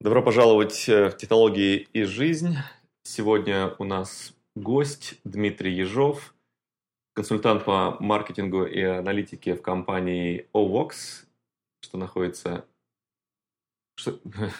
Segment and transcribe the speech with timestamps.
[0.00, 2.54] Добро пожаловать э, в «Технологии и жизнь».
[3.02, 6.36] Сегодня у нас гость Дмитрий Ежов,
[7.14, 11.26] консультант по маркетингу и аналитике в компании OVOX,
[11.80, 12.64] что находится
[14.06, 14.52] в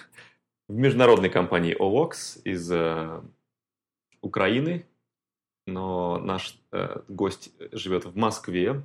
[0.67, 3.23] международной компании OVOX из э,
[4.21, 4.87] Украины,
[5.69, 8.83] но наш э, гость живет в Москве.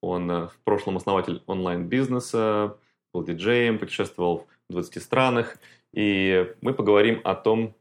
[0.00, 2.78] Он в прошлом основатель онлайн-бизнеса,
[3.12, 5.58] был диджеем, путешествовал в 20 странах–
[5.92, 7.74] и мы поговорим о том,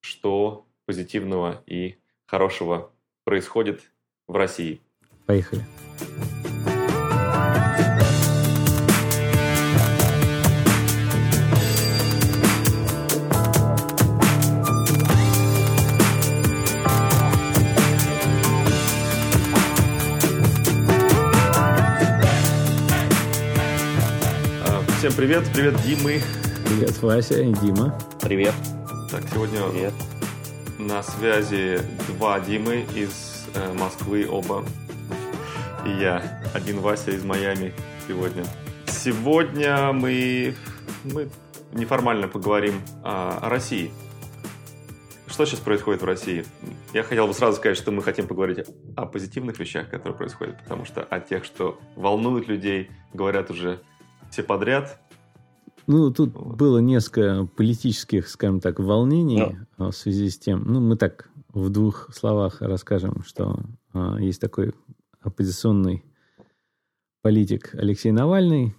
[0.00, 2.92] что позитивного и хорошего
[3.24, 3.92] происходит
[4.26, 4.80] в России.
[5.26, 5.62] Поехали.
[24.98, 26.20] Всем привет, привет, Димы.
[26.70, 27.98] Привет, Вася и Дима.
[28.20, 28.54] Привет.
[29.10, 29.92] Так, сегодня Привет.
[30.78, 34.64] на связи два Димы из э, Москвы оба.
[35.84, 37.72] И я, один Вася из Майами
[38.06, 38.44] сегодня.
[38.86, 40.54] Сегодня мы,
[41.02, 41.28] мы
[41.72, 43.90] неформально поговорим о, о России.
[45.26, 46.44] Что сейчас происходит в России?
[46.94, 50.84] Я хотел бы сразу сказать, что мы хотим поговорить о позитивных вещах, которые происходят, потому
[50.84, 53.82] что о тех, что волнует людей, говорят уже
[54.30, 55.00] все подряд.
[55.86, 56.56] Ну, тут вот.
[56.56, 59.56] было несколько политических, скажем так, волнений.
[59.78, 59.86] Ну.
[59.86, 60.64] А, в связи с тем.
[60.66, 63.60] Ну, мы так в двух словах расскажем, что
[63.92, 64.74] а, есть такой
[65.20, 66.04] оппозиционный
[67.22, 68.74] политик Алексей Навальный,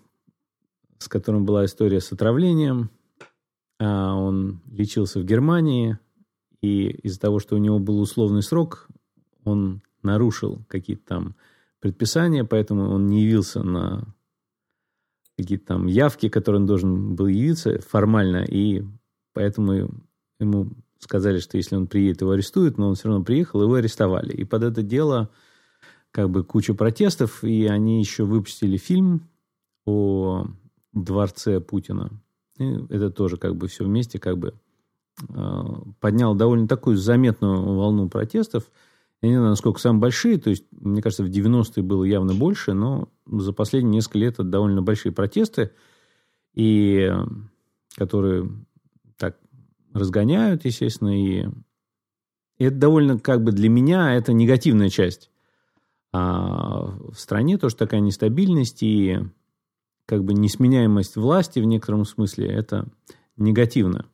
[0.97, 2.89] с которым была история с отравлением.
[3.79, 5.97] А он лечился в Германии,
[6.61, 8.87] и из-за того, что у него был условный срок,
[9.43, 11.35] он нарушил какие-то там
[11.79, 14.13] предписания, поэтому он не явился на
[15.41, 18.83] какие-то там явки, которые он должен был явиться формально, и
[19.33, 19.89] поэтому
[20.39, 24.33] ему сказали, что если он приедет, его арестуют, но он все равно приехал, его арестовали.
[24.33, 25.29] И под это дело
[26.11, 29.27] как бы куча протестов, и они еще выпустили фильм
[29.85, 30.45] о
[30.93, 32.11] дворце Путина.
[32.57, 34.53] И это тоже как бы все вместе как бы
[35.29, 35.63] э,
[35.99, 38.69] поднял довольно такую заметную волну протестов.
[39.21, 42.73] Я не знаю, насколько самые большие, то есть, мне кажется, в 90-е было явно больше,
[42.73, 45.71] но за последние несколько лет это довольно большие протесты,
[46.55, 47.11] и
[47.95, 48.49] которые
[49.17, 49.37] так
[49.93, 51.47] разгоняют, естественно, и,
[52.57, 55.31] это довольно как бы для меня это негативная часть.
[56.13, 59.19] А в стране тоже такая нестабильность и
[60.05, 62.87] как бы несменяемость власти в некотором смысле это
[63.37, 64.05] негативно.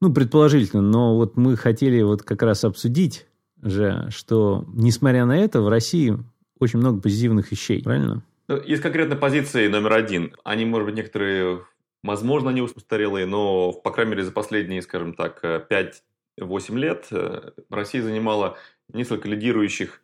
[0.00, 3.26] Ну, предположительно, но вот мы хотели вот как раз обсудить
[3.62, 6.16] же, что, несмотря на это, в России
[6.58, 8.22] очень много позитивных вещей, правильно?
[8.48, 10.34] Ну, есть конкретно позиции номер один.
[10.44, 11.64] Они, может быть, некоторые,
[12.02, 18.02] возможно, они устарелые, но, по крайней мере, за последние, скажем так, 5-8 лет э, Россия
[18.02, 18.56] занимала
[18.92, 20.00] несколько лидирующих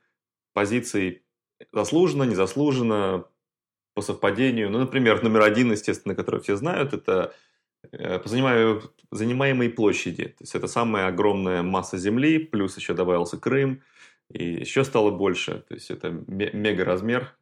[0.53, 1.23] позиций
[1.73, 3.27] заслуженно, незаслуженно,
[3.95, 4.71] по совпадению.
[4.71, 7.35] Ну, например, номер один, естественно, который все знают, это
[7.91, 10.25] Э, по занимаемой площади.
[10.25, 13.83] То есть это самая огромная масса земли, плюс еще добавился Крым,
[14.31, 15.65] и еще стало больше.
[15.69, 17.35] То есть это мега размер.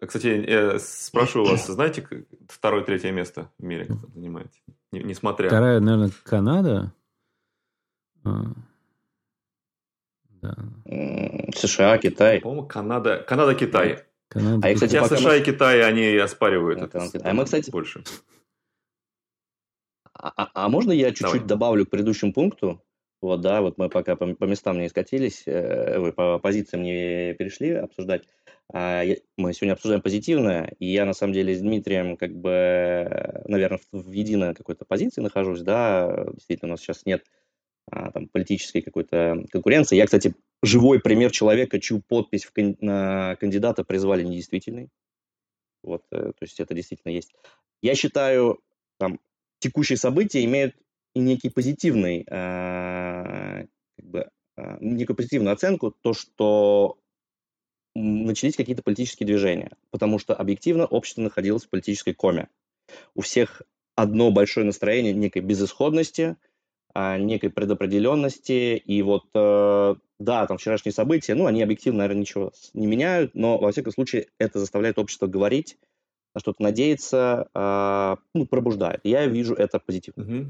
[0.00, 2.06] Кстати, я спрашиваю вас, знаете,
[2.48, 4.52] второе, третье место в мире кто занимает?
[4.92, 5.48] Несмотря...
[5.48, 6.92] Вторая, наверное, Канада.
[8.24, 8.52] А.
[10.42, 10.56] Да.
[11.56, 12.40] США, Китай.
[12.40, 14.04] По-моему, Канада, Канада, Китай.
[14.28, 17.08] Канада, а, кстати, Хотя США и Китай, они оспаривают это.
[17.22, 18.02] А мы, кстати, больше.
[20.22, 22.80] А, а, а можно я чуть-чуть добавлю к предыдущему пункту?
[23.20, 27.70] Вот, да, вот мы пока по, по местам не скатились, э, по позициям не перешли
[27.72, 28.22] обсуждать.
[28.72, 33.42] А я, мы сегодня обсуждаем позитивное, и я на самом деле с Дмитрием как бы,
[33.46, 37.24] наверное, в, в единой какой-то позиции нахожусь, да, действительно у нас сейчас нет
[37.90, 39.96] а, там политической какой-то конкуренции.
[39.96, 44.88] Я, кстати, живой пример человека, чью подпись в, на кандидата призвали недействительной.
[45.82, 47.34] Вот, э, то есть это действительно есть.
[47.82, 48.60] Я считаю,
[48.98, 49.18] там,
[49.62, 50.74] текущие события имеют
[51.14, 53.66] и некий позитивный, э,
[53.96, 56.98] как бы, э, некую позитивную оценку, то, что
[57.94, 62.48] начались какие-то политические движения, потому что объективно общество находилось в политической коме.
[63.14, 63.62] У всех
[63.94, 66.36] одно большое настроение некой безысходности,
[66.94, 72.52] э, некой предопределенности, и вот, э, да, там вчерашние события, ну, они объективно, наверное, ничего
[72.74, 75.78] не меняют, но, во всяком случае, это заставляет общество говорить,
[76.34, 79.00] на что-то надеяться, э, ну, пробуждает.
[79.04, 80.24] Я вижу это позитивно.
[80.24, 80.46] Угу.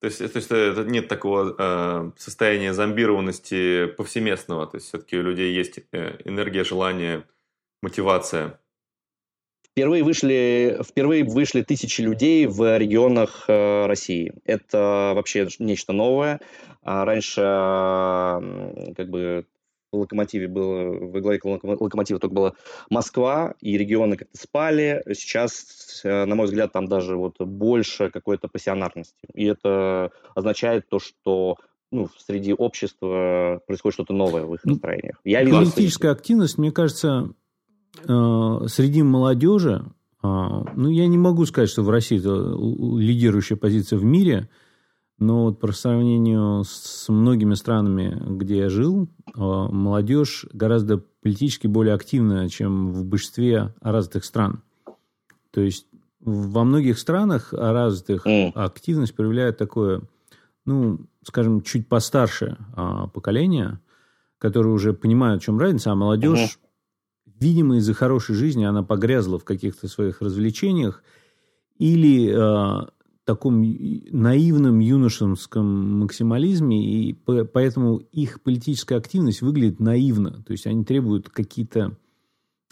[0.00, 4.66] То есть, то есть это нет такого э, состояния зомбированности повсеместного.
[4.66, 7.24] То есть все-таки у людей есть э, энергия, желание,
[7.82, 8.60] мотивация.
[9.72, 14.34] впервые вышли, впервые вышли тысячи людей в регионах э, России.
[14.44, 16.40] Это вообще нечто новое.
[16.82, 17.40] А раньше
[18.96, 19.46] как бы
[19.92, 22.52] в локомотиве было, в главе локомотива только была
[22.90, 25.02] Москва, и регионы как-то спали.
[25.12, 29.26] Сейчас, э, на мой взгляд, там даже вот больше какой-то пассионарности.
[29.34, 31.56] И это означает то, что
[31.90, 35.20] ну, среди общества происходит что-то новое в их ну, настроениях.
[35.24, 37.30] Я вижу Политическая активность, мне кажется,
[37.96, 39.84] э, среди молодежи,
[40.22, 42.54] э, ну, я не могу сказать, что в России это
[42.98, 44.48] лидирующая позиция в мире–
[45.18, 51.94] но вот по сравнению с многими странами, где я жил, а, молодежь гораздо политически более
[51.94, 54.62] активная, чем в большинстве развитых стран.
[55.50, 55.86] То есть
[56.20, 58.52] во многих странах развитых mm.
[58.54, 60.02] активность проявляет такое,
[60.64, 63.80] ну, скажем, чуть постарше а, поколение,
[64.38, 67.32] которое уже понимает, в чем разница, а молодежь, mm-hmm.
[67.40, 71.02] видимо, из-за хорошей жизни она погрязла в каких-то своих развлечениях
[71.78, 72.88] или а,
[73.28, 80.42] таком наивном юношеском максимализме, и поэтому их политическая активность выглядит наивно.
[80.44, 81.94] То есть они требуют какие-то,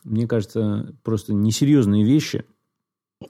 [0.02, 2.46] мне кажется, просто несерьезные вещи,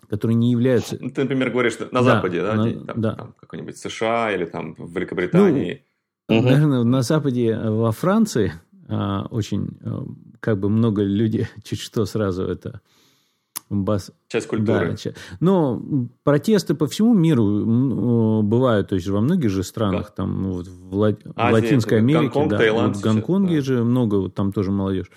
[0.08, 0.96] которые не являются...
[1.14, 2.54] Ты, например, говоришь на да, Западе, да?
[2.54, 3.14] На, там, да.
[3.16, 5.82] Там, какой-нибудь США или там в Великобритании.
[6.28, 6.46] Ну, угу.
[6.46, 8.52] Наверное, на Западе, во Франции
[8.88, 10.04] а, очень а,
[10.38, 12.82] как бы много людей чуть что сразу это
[13.68, 14.12] Бас...
[14.28, 14.96] Часть культуры.
[15.04, 15.10] Да,
[15.40, 15.82] но
[16.22, 20.22] протесты по всему миру бывают, то есть во многих же странах, да.
[20.22, 21.08] там ну, вот в, Ла...
[21.08, 23.62] Азия, в Латинской Америке, Гонконг, да, Таиланд вот в Гонконге да.
[23.62, 25.10] же много, вот там тоже молодежь.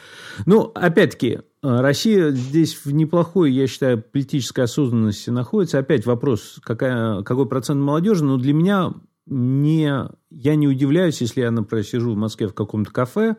[0.48, 5.78] Ну, опять-таки, э, Россия здесь в неплохой, я считаю, политической осознанности находится.
[5.78, 8.94] Опять вопрос, какая, какой процент молодежи, но для меня
[9.28, 9.94] не,
[10.31, 13.36] я не удивляюсь, если я, например, сижу в Москве в каком-то кафе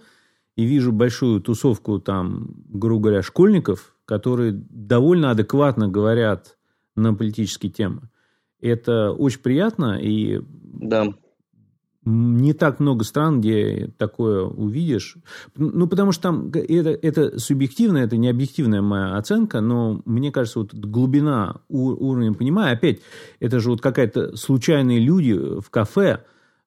[0.57, 6.59] и вижу большую тусовку там, грубо говоря, школьников, которые довольно адекватно говорят
[6.97, 8.11] на политические темы.
[8.61, 11.15] Это очень приятно, и да.
[12.05, 15.17] не так много стран, где такое увидишь.
[15.55, 20.59] Ну, потому что там это, это субъективная, это не объективная моя оценка, но мне кажется,
[20.59, 23.03] вот глубина уровня понимания, опять,
[23.39, 26.25] это же вот какая-то случайные люди в кафе,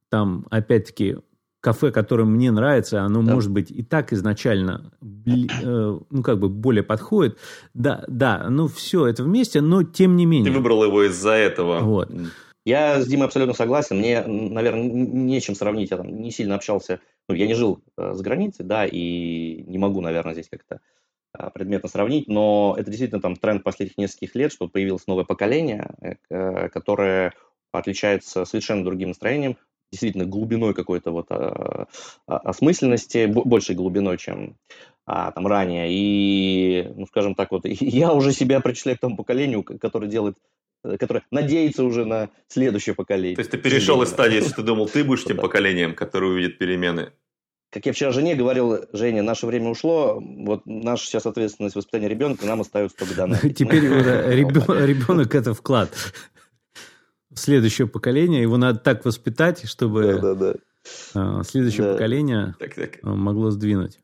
[0.07, 1.17] там, опять-таки,
[1.63, 3.33] кафе, которое мне нравится, оно, да.
[3.33, 7.39] может быть, и так изначально, э, ну, как бы более подходит.
[7.73, 10.51] Да, да, ну, все это вместе, но тем не менее.
[10.51, 11.79] Ты выбрал его из-за этого.
[11.79, 12.11] Вот.
[12.65, 13.97] Я с Димой абсолютно согласен.
[13.97, 15.91] Мне, наверное, нечем сравнить.
[15.91, 16.99] Я там не сильно общался.
[17.29, 20.81] Ну, я не жил э, за границей, да, и не могу, наверное, здесь как-то
[21.37, 26.17] э, предметно сравнить, но это действительно там тренд последних нескольких лет, что появилось новое поколение,
[26.29, 27.33] которое
[27.71, 29.57] отличается совершенно другим настроением,
[29.93, 31.87] действительно глубиной какой-то вот а,
[32.27, 34.57] а, осмысленности, большей глубиной, чем
[35.05, 35.87] а, там ранее.
[35.91, 40.35] И, ну, скажем так, вот я уже себя причисляю к тому поколению, которое делает
[40.83, 43.35] э, которое надеется уже на следующее поколение.
[43.35, 46.57] То есть ты перешел из стадии, если ты думал, ты будешь тем поколением, которое увидит
[46.57, 47.11] перемены.
[47.69, 52.45] Как я вчера жене говорил, Женя, наше время ушло, вот наша сейчас ответственность воспитания ребенка
[52.45, 53.51] нам остается только данные.
[53.53, 55.89] Теперь ребенок это вклад
[57.35, 60.55] следующее поколение, его надо так воспитать, чтобы да, да,
[61.13, 61.43] да.
[61.43, 61.93] следующее да.
[61.93, 63.03] поколение так, так.
[63.03, 63.99] Могло сдвинуть.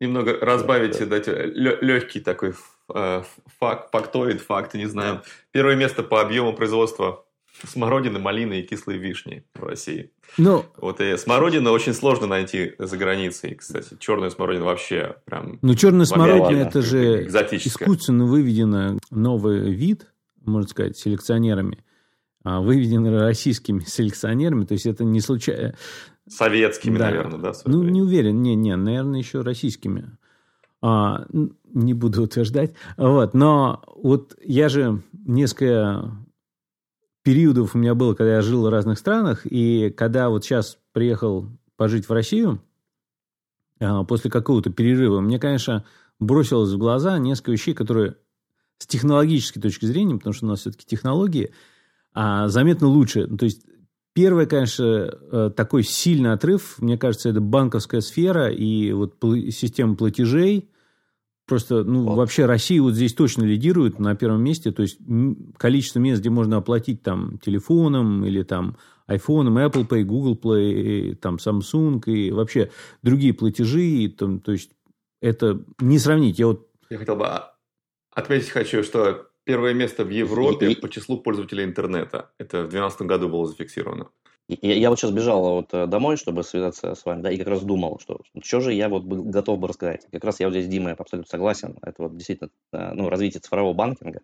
[0.00, 1.06] Немного разбавить, да.
[1.06, 2.54] дать легкий такой
[2.88, 3.24] а,
[3.60, 5.22] факт, фактоид, факт, не знаю.
[5.52, 7.24] Первое место по объему производства
[7.66, 10.10] смородины, малины и кислой вишни в России.
[10.38, 13.96] Ну, вот и смородина очень сложно найти за границей, кстати.
[13.98, 15.58] Черная смородина вообще прям...
[15.62, 20.06] Ну, черная смородина это же искусственно выведено новый вид,
[20.44, 21.84] можно сказать, селекционерами,
[22.44, 25.74] а, выведены российскими селекционерами, то есть это не случайно.
[26.28, 27.06] Советскими, да.
[27.06, 27.52] наверное, да?
[27.64, 27.92] Ну, время.
[27.92, 30.16] не уверен, не, не, наверное, еще российскими.
[30.80, 31.26] А,
[31.72, 32.74] не буду утверждать.
[32.96, 36.12] Вот, но вот я же несколько
[37.22, 41.48] периодов у меня было, когда я жил в разных странах, и когда вот сейчас приехал
[41.76, 42.60] пожить в Россию,
[43.80, 45.84] а, после какого-то перерыва, мне, конечно,
[46.18, 48.16] бросилось в глаза несколько вещей, которые
[48.82, 51.52] с технологической точки зрения, потому что у нас все-таки технологии,
[52.12, 53.26] а, заметно лучше.
[53.26, 53.62] То есть
[54.14, 59.14] Первое, конечно, э, такой сильный отрыв, мне кажется, это банковская сфера и вот
[59.50, 60.68] система платежей.
[61.46, 62.16] Просто, ну, вот.
[62.16, 64.70] вообще Россия вот здесь точно лидирует на первом месте.
[64.70, 64.98] То есть
[65.56, 71.36] количество мест, где можно оплатить там телефоном или там айфоном, Apple Pay, Google Play, там
[71.36, 72.70] Samsung и вообще
[73.02, 73.82] другие платежи.
[73.82, 74.72] И, там, то есть
[75.22, 76.38] это не сравнить.
[76.38, 77.26] Я вот я хотел бы
[78.12, 82.30] Отметить хочу, что первое место в Европе и, по числу пользователей интернета.
[82.38, 84.10] Это в 2012 году было зафиксировано.
[84.48, 87.46] Я, я вот сейчас бежал вот э, домой, чтобы связаться с вами, да, и как
[87.46, 90.06] раз думал, что что же я вот готов бы рассказать.
[90.10, 91.78] Как раз я вот здесь с Димой абсолютно согласен.
[91.80, 94.20] Это вот действительно э, ну, развитие цифрового банкинга.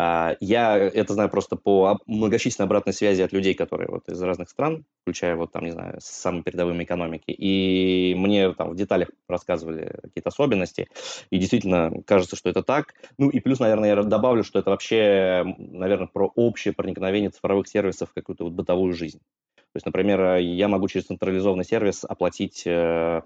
[0.00, 4.48] А, я это знаю просто по многочисленной обратной связи от людей, которые вот из разных
[4.48, 7.32] стран, включая вот там, не знаю, самые передовыми экономики.
[7.32, 10.86] И мне там в деталях рассказывали какие-то особенности.
[11.30, 12.94] И действительно кажется, что это так.
[13.18, 18.10] Ну и плюс, наверное, я добавлю, что это вообще, наверное, про общее проникновение цифровых сервисов
[18.10, 19.18] в какую-то вот бытовую жизнь.
[19.56, 23.22] То есть, например, я могу через централизованный сервис оплатить э,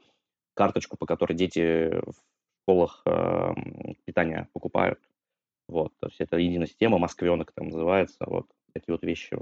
[0.54, 2.14] карточку, по которой дети в
[2.62, 3.52] школах э,
[4.06, 4.98] питание покупают
[5.68, 9.38] вот, то есть это единая система, Москвенок там называется, вот эти вот вещи.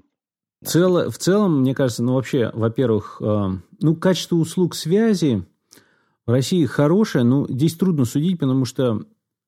[0.64, 3.48] Цело, в целом, мне кажется, ну вообще, во-первых, э,
[3.80, 5.44] ну качество услуг связи
[6.26, 9.02] в России хорошее, но здесь трудно судить, потому что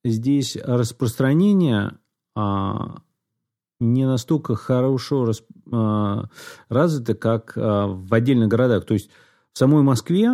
[0.05, 1.99] здесь распространение
[2.35, 3.03] а,
[3.79, 5.31] не настолько хорошо
[5.71, 6.25] а,
[6.69, 8.87] развито, как а, в отдельных городах.
[8.87, 9.11] То есть
[9.53, 10.31] в самой Москве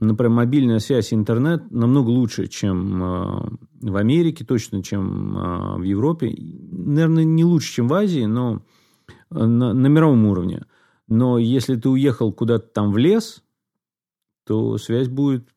[0.00, 3.48] например, мобильная связь интернет намного лучше, чем э,
[3.80, 6.34] в Америке, точно, чем э, в Европе.
[6.70, 8.62] Наверное, не лучше, чем в Азии, но
[9.30, 10.66] э, на, на мировом уровне.
[11.08, 13.42] Но если ты уехал куда-то там в лес,
[14.46, 15.48] то связь будет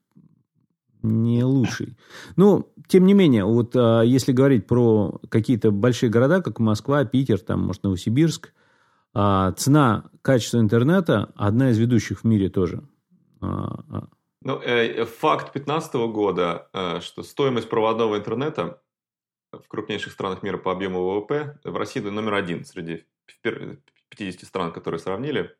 [1.01, 1.97] не лучшей.
[2.37, 7.65] Но, тем не менее, вот если говорить про какие-то большие города, как Москва, Питер, там,
[7.65, 8.53] может, Новосибирск,
[9.13, 12.83] цена качества интернета одна из ведущих в мире тоже.
[14.43, 18.81] Ну, э, факт 2015 года, э, что стоимость проводного интернета
[19.51, 23.05] в крупнейших странах мира по объему ВВП в России номер один среди
[24.09, 25.55] 50 стран, которые сравнили.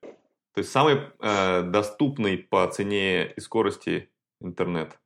[0.53, 4.09] То есть самый э, доступный по цене и скорости
[4.39, 4.99] интернет.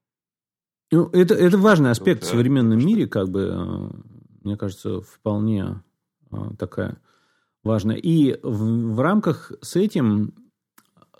[0.92, 2.88] Ну, это, это важный аспект вот, в современном что...
[2.88, 3.90] мире, как бы, э,
[4.44, 5.84] мне кажется, вполне
[6.32, 7.00] э, такая
[7.64, 7.98] важная.
[7.98, 10.34] И в, в рамках с этим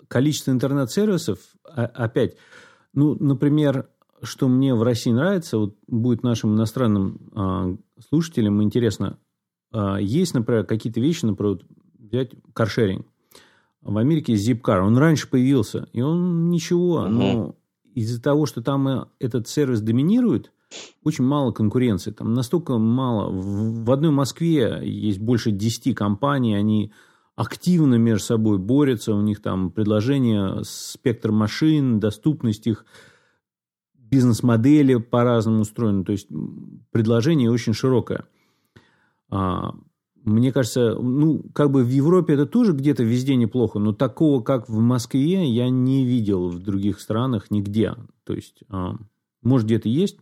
[0.08, 2.36] количество интернет-сервисов, а, опять,
[2.92, 3.88] ну, например,
[4.22, 7.76] что мне в России нравится, вот будет нашим иностранным а,
[8.08, 9.18] слушателям интересно,
[9.72, 11.60] а, есть, например, какие-то вещи, например,
[11.98, 13.06] взять каршеринг.
[13.82, 17.08] В Америке Zipcar, он раньше появился, и он ничего, угу.
[17.08, 17.54] но
[17.94, 20.52] из-за того, что там э, этот сервис доминирует,
[21.04, 22.10] очень мало конкуренции.
[22.10, 23.30] Там настолько мало.
[23.30, 26.92] В, в одной Москве есть больше 10 компаний, они
[27.38, 32.84] активно между собой борются, у них там предложения, спектр машин, доступность их,
[33.94, 36.26] бизнес-модели по-разному устроены, то есть
[36.90, 38.24] предложение очень широкое.
[39.30, 39.72] А,
[40.24, 44.68] мне кажется, ну, как бы в Европе это тоже где-то везде неплохо, но такого, как
[44.68, 47.94] в Москве, я не видел в других странах нигде.
[48.24, 48.96] То есть, а,
[49.42, 50.18] может, где-то есть,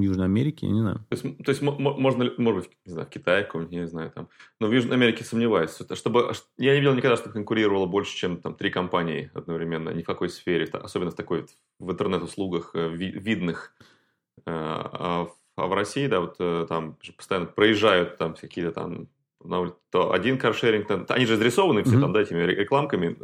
[0.00, 0.98] Южной Америке, я не знаю.
[1.08, 4.28] То есть, то есть можно, может быть, не знаю, в Китае каком-нибудь, не знаю, там.
[4.60, 5.76] Но в Южной Америке сомневаюсь.
[5.94, 10.06] Чтобы, я не видел никогда, что конкурировало больше, чем там три компании одновременно, ни в
[10.06, 11.46] какой сфере, особенно в такой,
[11.78, 13.74] в интернет-услугах э, видных.
[14.46, 19.08] Э, а, а в России, да, вот э, там постоянно проезжают там какие-то там
[19.90, 22.00] то один каршеринг, там, они же изрисованы все mm-hmm.
[22.00, 23.16] там, да, этими рекламками.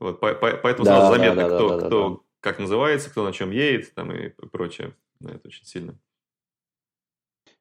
[0.00, 2.16] Вот, поэтому да, сразу заметно, да, да, кто, да, да, кто да.
[2.40, 5.98] как называется, кто на чем едет там, и прочее на это очень сильно.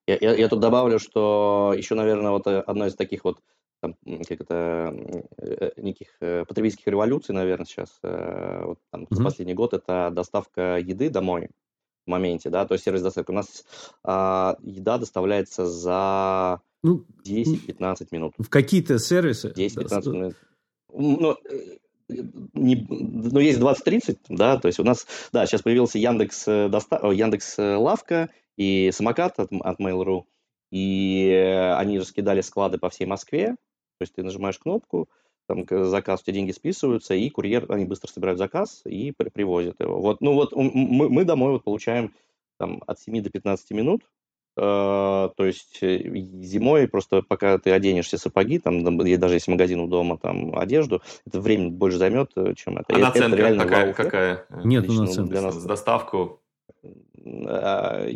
[0.08, 3.40] Я, я, я тут добавлю, что еще, наверное, вот э, одна из таких вот
[3.82, 3.96] там,
[4.28, 4.96] как это,
[5.38, 9.16] э, неких э, потребительских революций, наверное, сейчас, вот, там, mm-hmm.
[9.16, 11.50] за последний год, это доставка еды домой
[12.06, 13.32] в моменте, да, то есть сервис доставки.
[13.32, 13.66] У нас
[14.04, 18.34] а, еда доставляется за ну, 10-15 минут.
[18.38, 19.50] В какие-то сервисы?
[19.50, 20.36] 10-15 да, минут.
[20.94, 21.38] Ну,
[22.10, 27.06] не, ну, есть 20-30, да, то есть у нас, да, сейчас появился Яндекс, э, доста,
[27.12, 30.24] Яндекс э, Лавка и самокат от, от Mail.ru,
[30.72, 31.30] и
[31.78, 35.10] они раскидали склады по всей Москве, то есть ты нажимаешь кнопку,
[35.48, 39.80] там заказ, у тебя деньги списываются, и курьер, они быстро собирают заказ и при, привозят
[39.80, 40.02] его.
[40.02, 42.14] Вот, ну вот мы, мы домой вот получаем
[42.58, 44.17] там от 7 до 15 минут, Э,
[44.58, 46.00] то есть э,
[46.42, 51.40] зимой просто пока ты оденешься сапоги, там даже если магазин у дома, там одежду, это
[51.40, 52.96] время больше займет, э, чем это.
[52.96, 53.94] А наценка это какая?
[53.94, 54.46] какая?
[54.64, 55.30] Нет наценки.
[55.30, 55.64] Для нас.
[55.64, 56.42] Доставку?
[57.24, 58.08] А,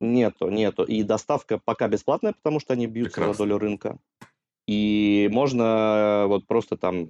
[0.00, 0.84] нету, нету.
[0.84, 3.32] И доставка пока бесплатная, потому что они бьются Прекрасно.
[3.32, 3.98] за долю рынка.
[4.66, 7.08] И можно вот просто там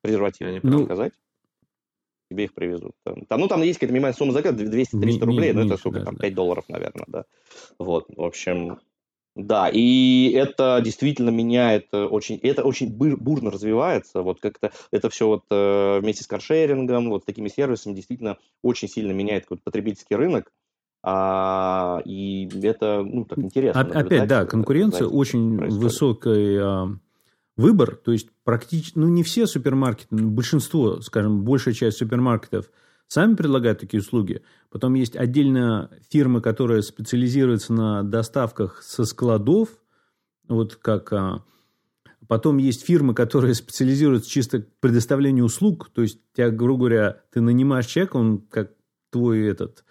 [0.00, 1.12] презервативы ну, сказать
[2.30, 2.92] тебе их привезут.
[3.28, 6.16] Там, ну, там есть какая-то минимальная сумма заказа, 200-300 рублей, но это сколько, да, там,
[6.16, 6.36] 5 да.
[6.36, 7.24] долларов, наверное, да.
[7.78, 8.78] Вот, в общем,
[9.36, 15.26] да, и это действительно меняет э, очень, это очень бурно развивается, вот как-то это все
[15.26, 20.16] вот э, вместе с каршерингом, вот с такими сервисами действительно очень сильно меняет какой-то потребительский
[20.16, 20.50] рынок,
[21.02, 23.82] А, и это, ну, так интересно.
[23.82, 26.88] Опять, да, конкуренция, очень высокий а,
[27.56, 32.70] выбор, то есть практически, ну, не все супермаркеты, но большинство, скажем, большая часть супермаркетов
[33.08, 34.42] сами предлагают такие услуги.
[34.70, 39.70] Потом есть отдельно фирмы, которые специализируются на доставках со складов,
[40.48, 41.12] вот как...
[41.12, 41.44] А,
[42.28, 47.40] потом есть фирмы, которые специализируются чисто в предоставлении услуг, то есть, тебя, грубо говоря, ты
[47.40, 48.72] нанимаешь человека, он как
[49.10, 49.84] твой этот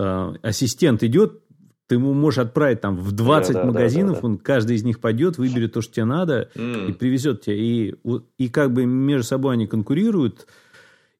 [0.00, 1.42] Э, ассистент идет,
[1.88, 4.26] ты ему можешь отправить там в 20 да, магазинов, да, да, да.
[4.28, 6.90] он каждый из них пойдет, выберет то, что тебе надо, mm.
[6.90, 7.58] и привезет тебе.
[7.58, 7.94] И,
[8.36, 10.46] и как бы между собой они конкурируют.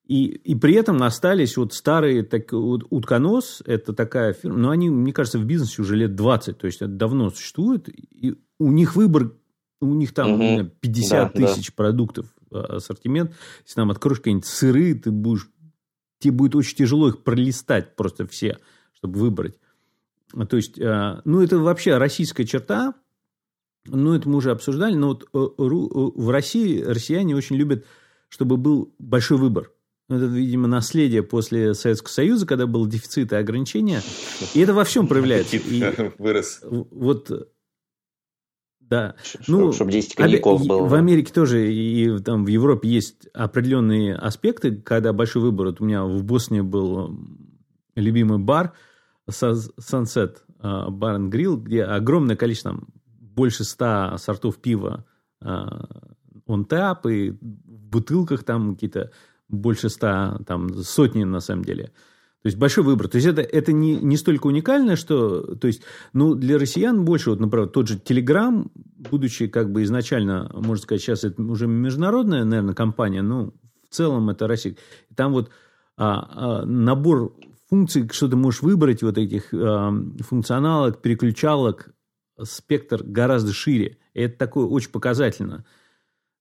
[0.07, 4.91] И, и при этом остались вот старые, так, вот, утконос, это такая фирма, но они,
[4.91, 8.97] мне кажется, в бизнесе уже лет 20, то есть это давно существует, и у них
[8.97, 9.33] выбор,
[9.81, 10.71] у них там угу.
[10.81, 11.73] 50 да, тысяч да.
[11.77, 13.33] продуктов э, ассортимент,
[13.65, 15.49] если там откроешь какие-нибудь сыры, ты будешь
[16.21, 18.59] тебе будет очень тяжело их пролистать просто все,
[18.95, 19.57] чтобы выбрать.
[20.49, 22.95] То есть, э, ну, это вообще российская черта,
[23.87, 27.87] ну, это мы уже обсуждали, но вот э, э, в России россияне очень любят,
[28.29, 29.73] чтобы был большой выбор.
[30.11, 34.03] Это, видимо, наследие после Советского Союза, когда был дефицит и ограничения.
[34.55, 35.57] И это во всем проявляется.
[35.67, 35.85] И,
[36.19, 36.61] вырос.
[36.63, 37.31] Вот
[38.81, 39.17] да.
[39.47, 40.87] ну, чтобы 10 коньяков было.
[40.87, 45.67] В Америке тоже и там в Европе есть определенные аспекты, когда большой выбор.
[45.67, 47.19] Вот у меня в Боснии был
[47.95, 48.73] любимый бар
[49.29, 52.89] Sunset а, Bar and Grill, где огромное количество, там,
[53.21, 55.05] больше ста сортов пива
[55.41, 59.13] он а, тап, и в бутылках там какие-то
[59.49, 61.93] больше ста, там сотни на самом деле.
[62.43, 63.09] То есть большой выбор.
[63.09, 65.57] То есть это, это не, не столько уникально, что...
[65.57, 65.83] То есть,
[66.13, 71.03] ну, для россиян больше, вот, например, тот же Telegram, будучи как бы изначально, можно сказать,
[71.03, 73.53] сейчас это уже международная, наверное, компания, но
[73.91, 74.77] в целом это Россия.
[75.17, 75.51] Там вот
[75.97, 77.35] а, а, набор
[77.69, 81.91] функций, что ты можешь выбрать, вот этих а, функционалок, переключалок,
[82.43, 83.99] спектр гораздо шире.
[84.15, 85.65] И это такое очень показательно.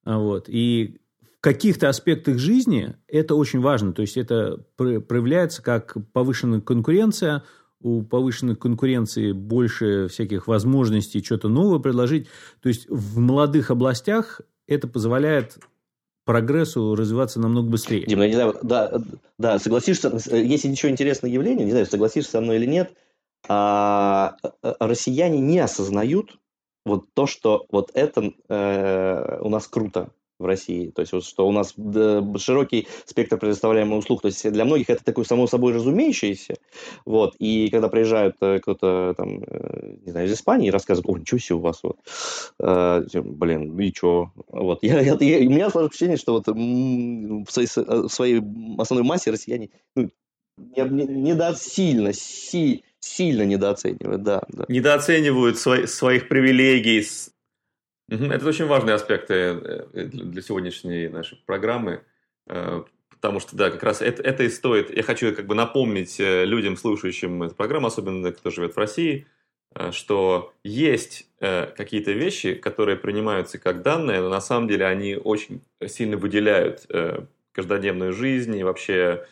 [0.03, 0.47] А, вот.
[0.47, 0.99] И
[1.41, 3.93] каких-то аспектах жизни это очень важно.
[3.93, 7.43] То есть это проявляется как повышенная конкуренция,
[7.79, 12.27] у повышенной конкуренции больше всяких возможностей что-то новое предложить.
[12.61, 15.59] То есть в молодых областях это позволяет
[16.27, 18.05] прогрессу развиваться намного быстрее.
[18.05, 19.01] Дим, я не знаю, да,
[19.39, 22.93] да, согласишься, если ничего интересное явление, не знаю, согласишься со мной или нет,
[23.47, 26.37] а, а, россияне не осознают
[26.85, 30.91] вот то, что вот это э, у нас круто в России.
[30.91, 31.73] То есть, вот, что у нас
[32.37, 34.21] широкий спектр предоставляемых услуг.
[34.21, 36.55] То есть, для многих это такое само собой разумеющееся.
[37.05, 37.35] Вот.
[37.39, 41.39] И когда приезжают э, кто-то там, э, не знаю, из Испании и рассказывают, о, ничего
[41.39, 41.97] себе у вас вот.
[42.59, 44.31] Э, блин, и что?
[44.49, 44.79] Вот.
[44.83, 48.41] Я, я, я, у меня сложилось впечатление, что вот в своей, в своей
[48.77, 50.09] основной массе россияне ну,
[50.57, 54.65] недосильно, си, сильно недооценивают, да, да.
[54.67, 57.05] Недооценивают свои, своих привилегий,
[58.09, 62.03] это очень важные аспекты э, для сегодняшней нашей программы,
[62.47, 64.95] э, потому что, да, как раз это, это и стоит.
[64.95, 69.27] Я хочу как бы напомнить э, людям, слушающим эту программу, особенно кто живет в России,
[69.91, 76.17] что есть какие-то вещи, которые принимаются как данные, но на самом деле они очень сильно
[76.17, 76.87] выделяют
[77.51, 79.27] каждодневную жизнь и вообще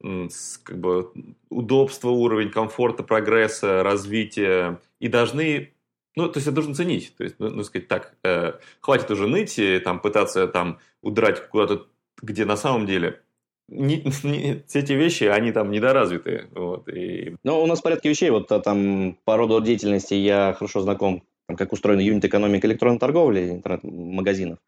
[0.00, 1.12] как бы
[1.48, 5.74] удобство, уровень комфорта, прогресса, развития и должны
[6.16, 7.14] ну, то есть это должен ценить.
[7.16, 11.86] То есть, ну, сказать так, э, хватит уже ныть и там пытаться там удрать куда-то,
[12.22, 13.20] где на самом деле
[13.68, 16.48] не, не, эти вещи, они там недоразвитые.
[16.52, 17.36] Вот, и...
[17.42, 21.24] Ну, у нас в порядке вещей, вот а, там по роду деятельности я хорошо знаком,
[21.46, 24.58] там, как устроена юнит-экономика электронной торговли, интернет-магазинов.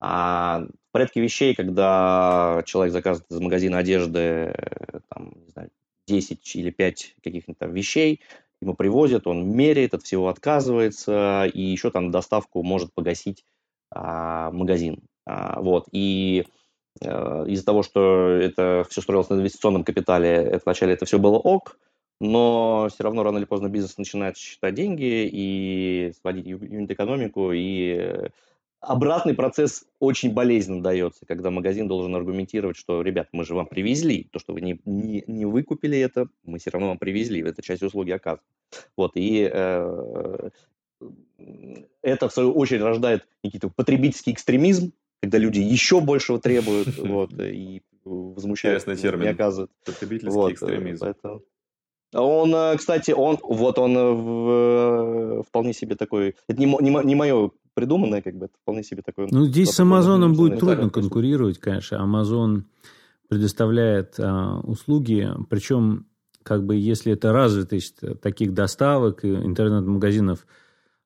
[0.00, 4.52] А в порядке вещей, когда человек заказывает из магазина одежды
[5.08, 5.70] там, не знаю,
[6.08, 8.20] 10 или 5 каких-нибудь там вещей,
[8.62, 13.44] ему привозят, он меряет, от всего отказывается, и еще там доставку может погасить
[13.90, 15.02] а, магазин.
[15.26, 16.46] А, вот, и
[17.04, 21.36] а, из-за того, что это все строилось на инвестиционном капитале, это вначале это все было
[21.36, 21.76] ок,
[22.20, 28.30] но все равно рано или поздно бизнес начинает считать деньги и сводить юнит-экономику, и
[28.82, 34.28] обратный процесс очень болезненно дается, когда магазин должен аргументировать, что, ребят, мы же вам привезли,
[34.30, 37.82] то, что вы не, не, не выкупили это, мы все равно вам привезли, это часть
[37.82, 38.44] услуги оказываем.
[38.96, 40.50] Вот, и э,
[42.02, 44.92] это, в свою очередь, рождает какие-то потребительский экстремизм,
[45.22, 49.70] когда люди еще большего требуют, вот, и возмущаются, не оказывают.
[49.84, 51.14] Потребительский вот, экстремизм.
[52.14, 57.14] Он, э, кстати, он, вот он э, в, вполне себе такой, это не, не, не
[57.14, 59.28] мое придуманное, как бы, это вполне себе такое...
[59.30, 62.02] Ну, здесь с Амазоном будет трудно конкурировать, конечно.
[62.02, 62.66] Амазон
[63.28, 66.06] предоставляет а, услуги, причем
[66.42, 70.46] как бы, если это развитость таких доставок и интернет-магазинов,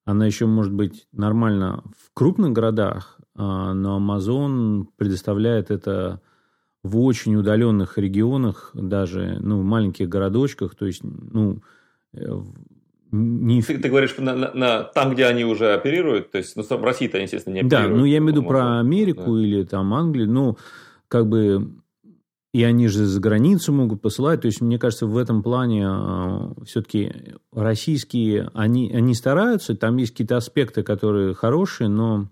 [0.05, 6.21] она еще может быть нормально в крупных городах, а, но Amazon предоставляет это
[6.87, 11.61] в очень удаленных регионах, даже ну, в маленьких городочках, то есть ну,
[12.15, 12.27] э,
[13.13, 13.63] не...
[13.63, 16.85] Ты, ты говоришь на, на, на, там, где они уже оперируют, то есть ну, в
[16.85, 17.91] России-то, естественно, не оперируют.
[17.91, 19.43] Да, ну я имею в виду про Америку да.
[19.43, 20.57] или там Англию, ну
[21.09, 21.71] как бы
[22.57, 24.41] и они же за границу могут посылать.
[24.41, 27.13] То есть, мне кажется, в этом плане э, все-таки
[27.53, 32.31] российские, они, они стараются, там есть какие-то аспекты, которые хорошие, но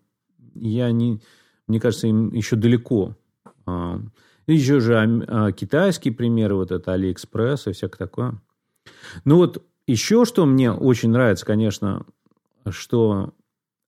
[0.55, 1.21] я не,
[1.67, 3.19] мне кажется, им еще далеко.
[3.67, 3.99] Э,
[4.47, 8.43] еще же э, китайские примеры, вот это Алиэкспресс и всякое такое.
[9.25, 12.07] Ну вот еще что мне очень нравится, конечно,
[12.71, 13.35] что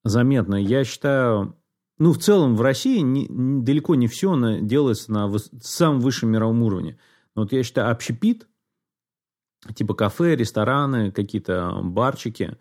[0.05, 1.57] заметно, я считаю,
[1.99, 6.31] ну, в целом в России не, далеко не все на, делается на выс, самом высшем
[6.31, 6.99] мировом уровне.
[7.35, 8.47] Но вот я считаю, общепит,
[9.75, 12.57] типа кафе, рестораны, какие-то барчики,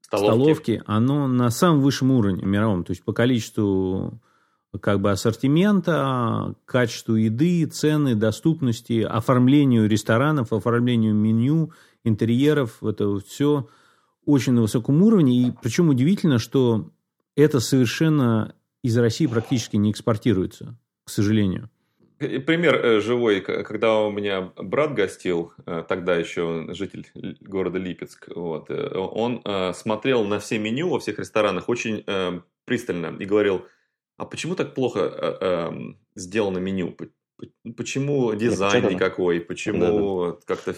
[0.00, 0.32] столовки.
[0.32, 2.84] столовки, оно на самом высшем уровне мировом.
[2.84, 4.20] То есть по количеству
[4.78, 11.72] как бы ассортимента, качеству еды, цены, доступности, оформлению ресторанов, оформлению меню,
[12.04, 13.68] интерьеров, это все
[14.24, 15.48] очень на высоком уровне.
[15.48, 16.90] И причем удивительно, что
[17.36, 21.68] это совершенно из России практически не экспортируется, к сожалению.
[22.18, 27.06] Пример э, живой, когда у меня брат гостил, э, тогда еще житель
[27.40, 32.04] города Липецк, вот, э, он смотрел на все меню во всех ресторанах очень
[32.66, 33.64] пристально и говорил,
[34.20, 35.72] а почему так плохо
[36.14, 36.94] сделано меню?
[37.76, 39.40] Почему дизайн никакой?
[39.40, 40.38] Почему да, да.
[40.44, 40.74] как-то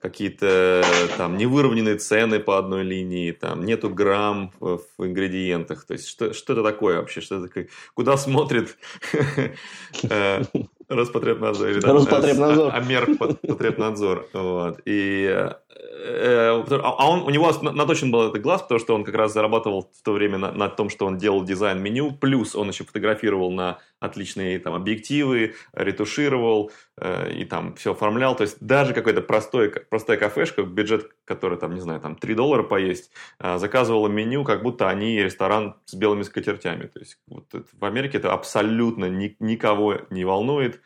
[0.00, 0.84] какие-то
[1.16, 5.84] там невыровненные цены по одной линии, там нету грамм в, ингредиентах.
[5.86, 7.20] То есть что, что это такое вообще?
[7.20, 7.68] Что это такое?
[7.94, 8.76] Куда смотрит
[10.88, 11.80] э, Роспотребнадзор?
[11.82, 12.74] Роспотребнадзор.
[12.74, 14.28] Амерпотребнадзор.
[14.32, 14.80] Вот.
[14.84, 15.52] И э,
[16.00, 19.90] Э, а он, у него наточен был этот глаз, потому что он как раз зарабатывал
[19.92, 23.50] в то время на, на том, что он делал дизайн меню, плюс он еще фотографировал
[23.50, 28.36] на отличные там объективы, ретушировал э, и там все оформлял.
[28.36, 32.62] То есть даже какой-то простой, простая кафешка, бюджет, который там, не знаю, там 3 доллара
[32.62, 36.86] поесть, э, заказывала меню, как будто они ресторан с белыми скатертями.
[36.86, 40.80] То есть вот это, в Америке это абсолютно ни, никого не волнует.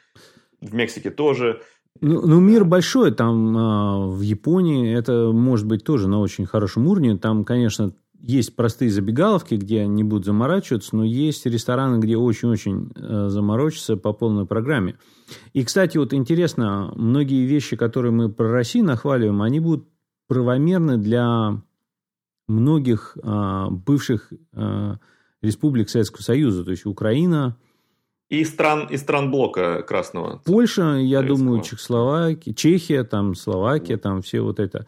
[0.60, 1.60] В Мексике тоже.
[2.00, 6.86] Ну, ну, мир большой, там а, в Японии это может быть тоже на очень хорошем
[6.86, 7.18] уровне.
[7.18, 7.92] Там, конечно,
[8.22, 14.12] есть простые забегаловки, где не будут заморачиваться, но есть рестораны, где очень-очень э, заморочатся по
[14.12, 14.96] полной программе.
[15.52, 19.88] И, кстати, вот интересно, многие вещи, которые мы про Россию нахваливаем, они будут
[20.28, 21.60] правомерны для
[22.46, 24.94] многих э, бывших э,
[25.42, 26.64] республик Советского Союза.
[26.64, 27.56] То есть Украина,
[28.28, 30.40] и стран, и стран блока красного.
[30.46, 34.86] Польша, я думаю, Чехословакия, Чехия, там, Словакия, там все вот это.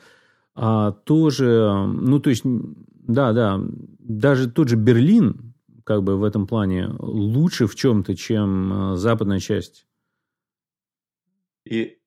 [0.54, 3.60] А тоже, ну, то есть, да, да,
[3.98, 9.40] даже тот же Берлин, как бы в этом плане, лучше в чем-то, чем э, западная
[9.40, 9.86] часть.
[11.64, 11.98] И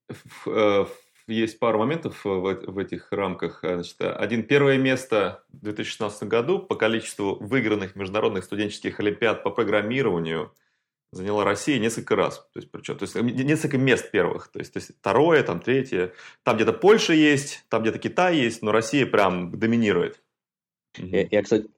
[0.46, 0.86] э,
[1.28, 3.60] есть пару моментов в, в этих рамках.
[3.62, 10.54] Значит, один первое место в 2016 году по количеству выигранных международных студенческих олимпиад по программированию–
[11.12, 12.40] заняла Россия несколько раз.
[12.54, 14.50] То есть, причем, то есть несколько мест первых.
[14.50, 16.14] То есть, то есть второе, там третье.
[16.44, 20.22] Там где-то Польша есть, там где-то Китай есть, но Россия прям доминирует.
[20.98, 21.70] Я, я, кстати,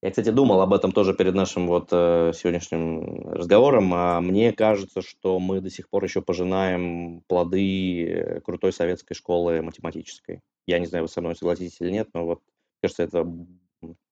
[0.00, 3.92] я, кстати, думал об этом тоже перед нашим вот э, сегодняшним разговором.
[3.94, 9.60] А мне кажется, что мы до сих пор еще пожинаем плоды э, крутой советской школы
[9.60, 10.40] математической.
[10.66, 12.42] Я не знаю, вы со мной согласитесь или нет, но вот
[12.80, 13.26] кажется, это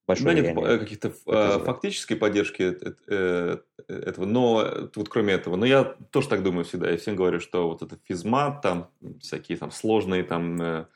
[0.07, 2.77] большое да, нет э, каких-то э, фактической поддержки
[3.09, 7.41] э, этого, но вот кроме этого, но я тоже так думаю всегда, я всем говорю,
[7.41, 8.91] что вот это физмат, там
[9.21, 10.87] всякие там сложные там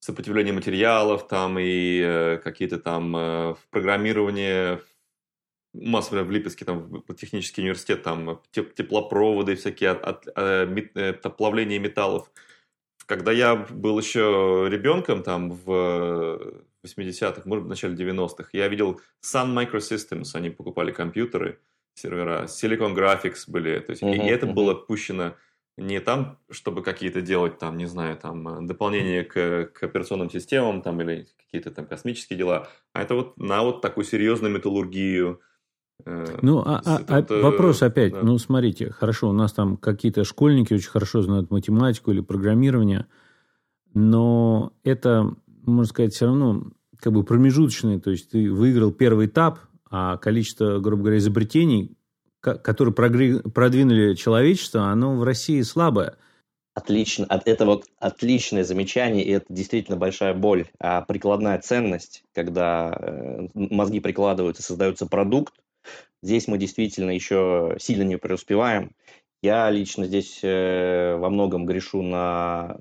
[0.00, 4.80] сопротивление материалов, там и какие-то там в программировании
[5.72, 12.30] массово в Липецке, там технический университет, там теплопроводы всякие, от, от, от, плавление металлов.
[13.06, 19.54] Когда я был еще ребенком, там в 80-х, может, в начале 90-х, я видел Sun
[19.54, 21.60] Microsystems, они покупали компьютеры,
[21.94, 24.52] сервера, Silicon Graphics были, то есть, uh-huh, и это uh-huh.
[24.54, 25.34] было пущено
[25.76, 31.00] не там, чтобы какие-то делать, там, не знаю, там, дополнения к, к операционным системам, там,
[31.00, 35.40] или какие-то там космические дела, а это вот на вот такую серьезную металлургию,
[36.04, 38.12] э, ну, а, а, а вопрос опять.
[38.12, 38.22] Да.
[38.22, 43.06] Ну, смотрите, хорошо, у нас там какие-то школьники очень хорошо знают математику или программирование,
[43.94, 46.64] но это можно сказать, все равно
[46.98, 48.00] как бы промежуточные.
[48.00, 49.58] То есть ты выиграл первый этап,
[49.90, 51.96] а количество, грубо говоря, изобретений,
[52.40, 56.16] которые продвинули человечество, оно в России слабое.
[56.74, 57.26] Отлично.
[57.44, 60.66] Это вот отличное замечание, и это действительно большая боль.
[60.78, 65.52] А прикладная ценность, когда э, мозги прикладываются, создается продукт,
[66.22, 68.92] здесь мы действительно еще сильно не преуспеваем.
[69.42, 72.78] Я лично здесь э, во многом грешу на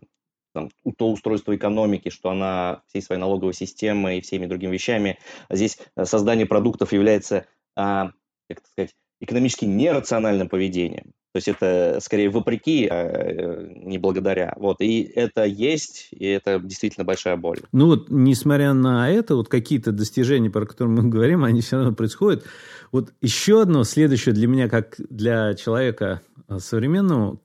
[0.54, 5.18] там, то устройство экономики, что она всей своей налоговой системой и всеми другими вещами.
[5.50, 8.12] Здесь э, создание продуктов является, а,
[8.50, 11.14] как сказать, экономически нерациональным поведением.
[11.34, 14.54] То есть это скорее вопреки, а не благодаря.
[14.58, 14.82] Вот.
[14.82, 17.60] И это есть, и это действительно большая боль.
[17.72, 21.94] Ну вот, несмотря на это, вот какие-то достижения, про которые мы говорим, они все равно
[21.94, 22.44] происходят.
[22.92, 27.40] Вот еще одно следующее для меня, как для человека а, современного,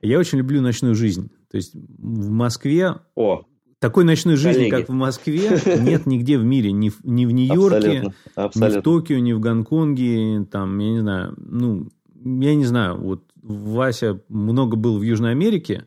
[0.00, 1.30] я очень люблю ночную жизнь.
[1.50, 3.44] То есть в Москве О,
[3.78, 6.72] такой ночной жизни, как в Москве, нет нигде в мире.
[6.72, 10.46] Ни, ни в Нью-Йорке, ни в Токио, ни в Гонконге.
[10.50, 15.86] Там, я не знаю, ну, я не знаю, вот Вася много был в Южной Америке,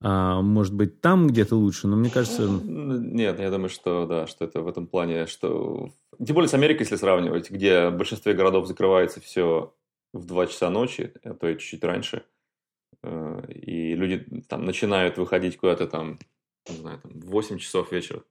[0.00, 2.48] а, может быть, там где-то лучше, но мне кажется...
[2.48, 5.90] Нет, я думаю, что да, что это в этом плане, что...
[6.24, 9.74] Тем более с Америкой, если сравнивать, где в большинстве городов закрывается все
[10.12, 12.24] в 2 часа ночи, а то и чуть-чуть раньше,
[13.48, 16.18] и люди там начинают выходить куда-то там,
[16.68, 18.22] не знаю, там, в 8 часов вечера.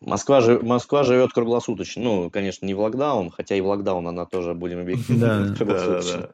[0.00, 2.02] Москва, Москва живет круглосуточно.
[2.02, 6.00] Ну, конечно, не в локдаун, хотя и в локдаун она тоже, будем объективны, да, да,
[6.02, 6.30] да.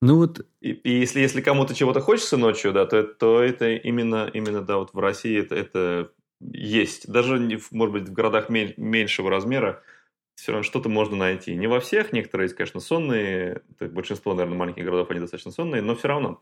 [0.00, 0.44] Ну вот...
[0.60, 4.78] И, и если, если кому-то чего-то хочется ночью, да, то, то это именно, именно, да,
[4.78, 7.10] вот в России это, это есть.
[7.10, 9.82] Даже, может быть, в городах меньшего размера
[10.42, 11.54] все равно что-то можно найти.
[11.54, 16.08] Не во всех, некоторые конечно, сонные, большинство, наверное, маленьких городов, они достаточно сонные, но все
[16.08, 16.40] равно,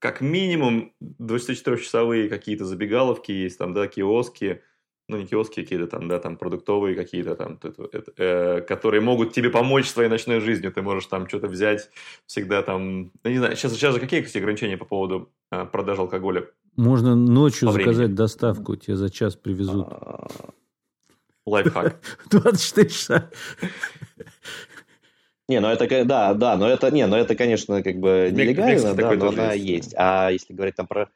[0.00, 4.62] как минимум, 24-часовые какие-то забегаловки есть, там, да, киоски,
[5.08, 7.60] ну, не киоски какие-то там, да, там продуктовые какие-то там,
[8.16, 10.72] э, которые могут тебе помочь с твоей ночной жизнью.
[10.72, 11.90] Ты можешь там что-то взять
[12.26, 16.00] всегда там, ну, не знаю, сейчас, сейчас же какие есть ограничения по поводу э, продажи
[16.00, 16.50] алкоголя?
[16.74, 19.86] Можно ночью заказать доставку, тебе за час привезут.
[19.88, 20.26] А,
[21.48, 22.00] лайфхак.
[22.30, 23.30] 24 часа.
[25.48, 29.12] Не, ну это, да, да, но это, не, но это, конечно, как бы нелегально, да,
[29.12, 29.94] но она есть.
[29.96, 31.08] А если говорить там про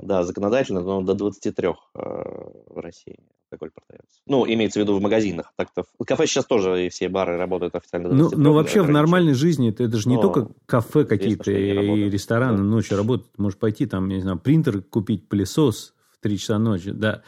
[0.00, 3.18] да, законодательно, но до 23 э, в России
[3.50, 4.20] алкоголь продается.
[4.26, 5.52] Ну, имеется в виду в магазинах.
[5.56, 8.42] Так-то в кафе сейчас тоже и все бары работают официально до 23.
[8.42, 12.10] Ну, ну вообще в нормальной жизни это, это же не но только кафе какие-то и
[12.10, 12.64] рестораны да.
[12.64, 13.38] ночью работают.
[13.38, 17.22] Можешь пойти там, я не знаю, принтер купить, пылесос в 3 часа ночи, да.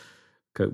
[0.52, 0.70] Как...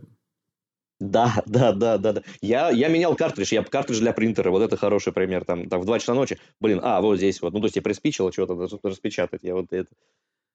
[1.11, 2.23] Да, да, да, да, да.
[2.41, 5.45] Я, я менял картридж, я картридж для принтера, вот это хороший пример.
[5.45, 7.83] Там, там в 2 часа ночи, блин, а, вот здесь вот, ну, то есть я
[7.83, 9.89] приспичило что-то распечатать, я вот это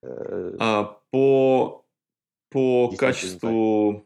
[0.03, 1.83] Э, а, по
[2.49, 4.05] по качеству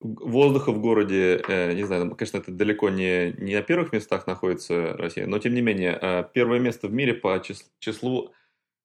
[0.00, 4.94] воздуха в городе, э, не знаю, конечно, это далеко не, не на первых местах находится
[4.94, 7.42] Россия, но тем не менее, э, первое место в мире по
[7.78, 8.32] числу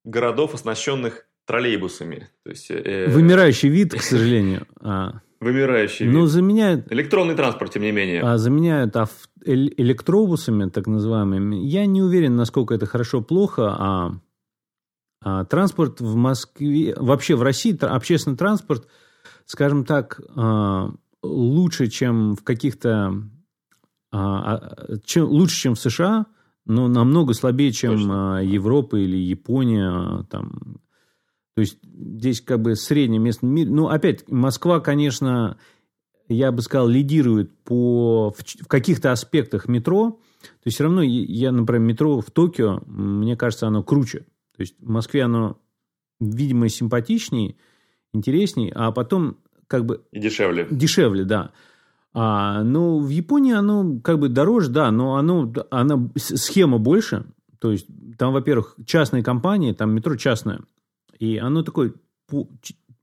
[0.03, 2.29] городов, оснащенных троллейбусами.
[2.43, 4.67] То есть, э, Вымирающий вид, к сожалению.
[4.79, 5.21] А.
[5.41, 6.19] Вымирающий ну, вид.
[6.21, 6.91] Но заменяют...
[6.91, 8.21] Электронный транспорт, тем не менее.
[8.21, 9.09] А заменяют ав...
[9.43, 11.55] электробусами, так называемыми.
[11.55, 14.11] Я не уверен, насколько это хорошо-плохо, а
[15.23, 18.87] а, транспорт в Москве, вообще в России общественный транспорт,
[19.45, 23.23] скажем так, а, лучше, чем в каких-то...
[24.11, 26.25] А, чем, лучше, чем в США,
[26.65, 28.43] но намного слабее, чем Точно.
[28.43, 30.23] Европа или Япония.
[30.29, 30.81] Там.
[31.55, 33.69] То есть здесь как бы среднее место в мире.
[33.69, 35.57] Ну, опять, Москва, конечно,
[36.27, 40.11] я бы сказал, лидирует по, в, в каких-то аспектах метро.
[40.41, 44.19] То есть все равно я, например, метро в Токио, мне кажется, оно круче.
[44.55, 45.57] То есть в Москве оно,
[46.19, 47.55] видимо, симпатичнее,
[48.13, 49.37] интереснее, а потом
[49.67, 50.03] как бы...
[50.11, 50.67] И дешевле.
[50.69, 51.51] Дешевле, да.
[52.13, 57.25] А, ну, в Японии оно как бы дороже, да, но оно, она, схема больше.
[57.59, 57.87] То есть
[58.17, 60.61] там, во-первых, частные компании, там метро частное.
[61.21, 61.93] И оно такое...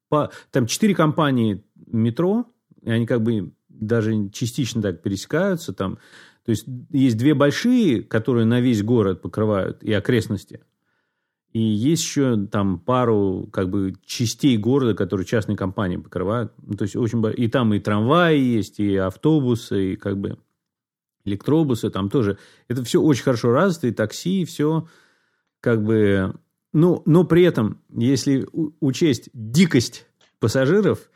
[0.09, 2.47] По, там четыре компании метро,
[2.83, 5.73] и они как бы даже частично так пересекаются.
[5.73, 5.99] Там.
[6.45, 10.63] То есть есть две большие, которые на весь город покрывают и окрестности.
[11.53, 16.53] И есть еще там пару как бы частей города, которые частные компании покрывают.
[16.59, 20.39] Ну, то есть очень и там и трамваи есть, и автобусы, и как бы
[21.25, 22.37] электробусы там тоже.
[22.67, 24.89] Это все очень хорошо развито, и такси, и все
[25.61, 26.35] как бы...
[26.73, 28.47] Ну, но при этом, если
[28.81, 30.07] учесть дикость
[30.39, 31.11] пассажиров,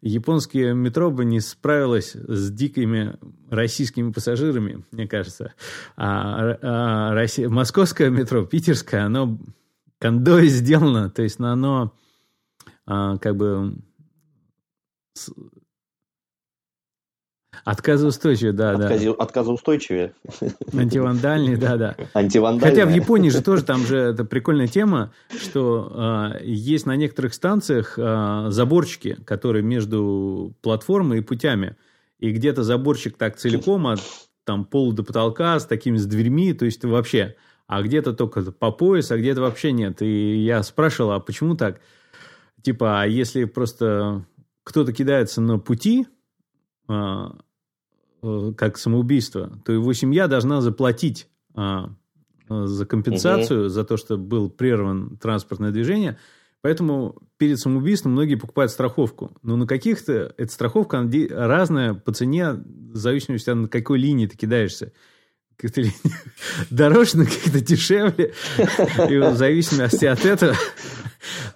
[0.00, 3.18] японское метро бы не справилось с дикими
[3.50, 5.54] российскими пассажирами, мне кажется.
[5.96, 9.38] А, а Россия, московское метро, питерское, оно
[9.98, 11.94] кондой сделано, то есть оно
[12.86, 13.76] а, как бы
[17.64, 19.12] Отказоустойчивее, да, Откази, да.
[19.12, 20.14] Отказоустойчивее.
[20.72, 21.96] Антивандальный, да, да.
[22.14, 22.76] Антивандальный.
[22.76, 27.34] Хотя в Японии же тоже там же это прикольная тема, что э, есть на некоторых
[27.34, 31.76] станциях э, заборчики, которые между платформой и путями.
[32.18, 34.00] И где-то заборчик так целиком от
[34.44, 37.36] там пола до потолка с такими с дверьми, то есть вообще.
[37.66, 40.00] А где-то только по пояс, а где-то вообще нет.
[40.00, 41.80] И я спрашивал, а почему так?
[42.62, 44.24] Типа, а если просто
[44.64, 46.06] кто-то кидается на пути,
[46.88, 47.36] а,
[48.56, 51.90] как самоубийство, то его семья должна заплатить а,
[52.48, 53.68] за компенсацию, угу.
[53.68, 56.18] за то, что был прерван транспортное движение.
[56.60, 59.36] Поэтому перед самоубийством многие покупают страховку.
[59.42, 64.36] Но на каких-то эта страховка разная по цене, в зависимости от на какой линии ты
[64.36, 64.92] кидаешься.
[65.56, 65.82] Как-то
[66.70, 68.34] дороже, но как-то дешевле.
[69.08, 70.56] И в зависимости от этого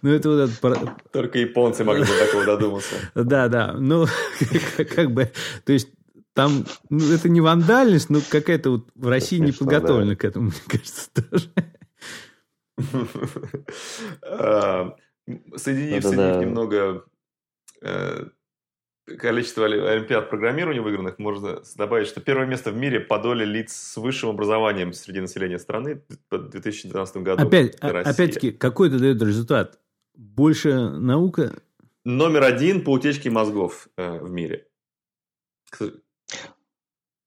[0.02, 1.12] ну, это вот этот...
[1.12, 2.94] Только японцы могли до такого додуматься.
[3.14, 3.74] Да, да.
[3.78, 4.06] Ну,
[4.94, 5.30] как бы,
[5.64, 5.88] то есть,
[6.34, 10.60] там, ну, это не вандальность, но какая-то вот в России не подготовлена к этому, мне
[10.66, 11.50] кажется, тоже.
[14.22, 14.96] А,
[15.56, 17.04] соединив, соединив немного
[17.82, 18.26] э,
[19.04, 23.96] количество олимпиад программирования выигранных, можно добавить, что первое место в мире по доле лиц с
[23.96, 27.46] высшим образованием среди населения страны в 2012 году.
[27.46, 29.78] Опять, опять-таки, какой это дает результат?
[30.14, 31.52] Больше наука?
[32.04, 34.66] Номер один по утечке мозгов э, в мире.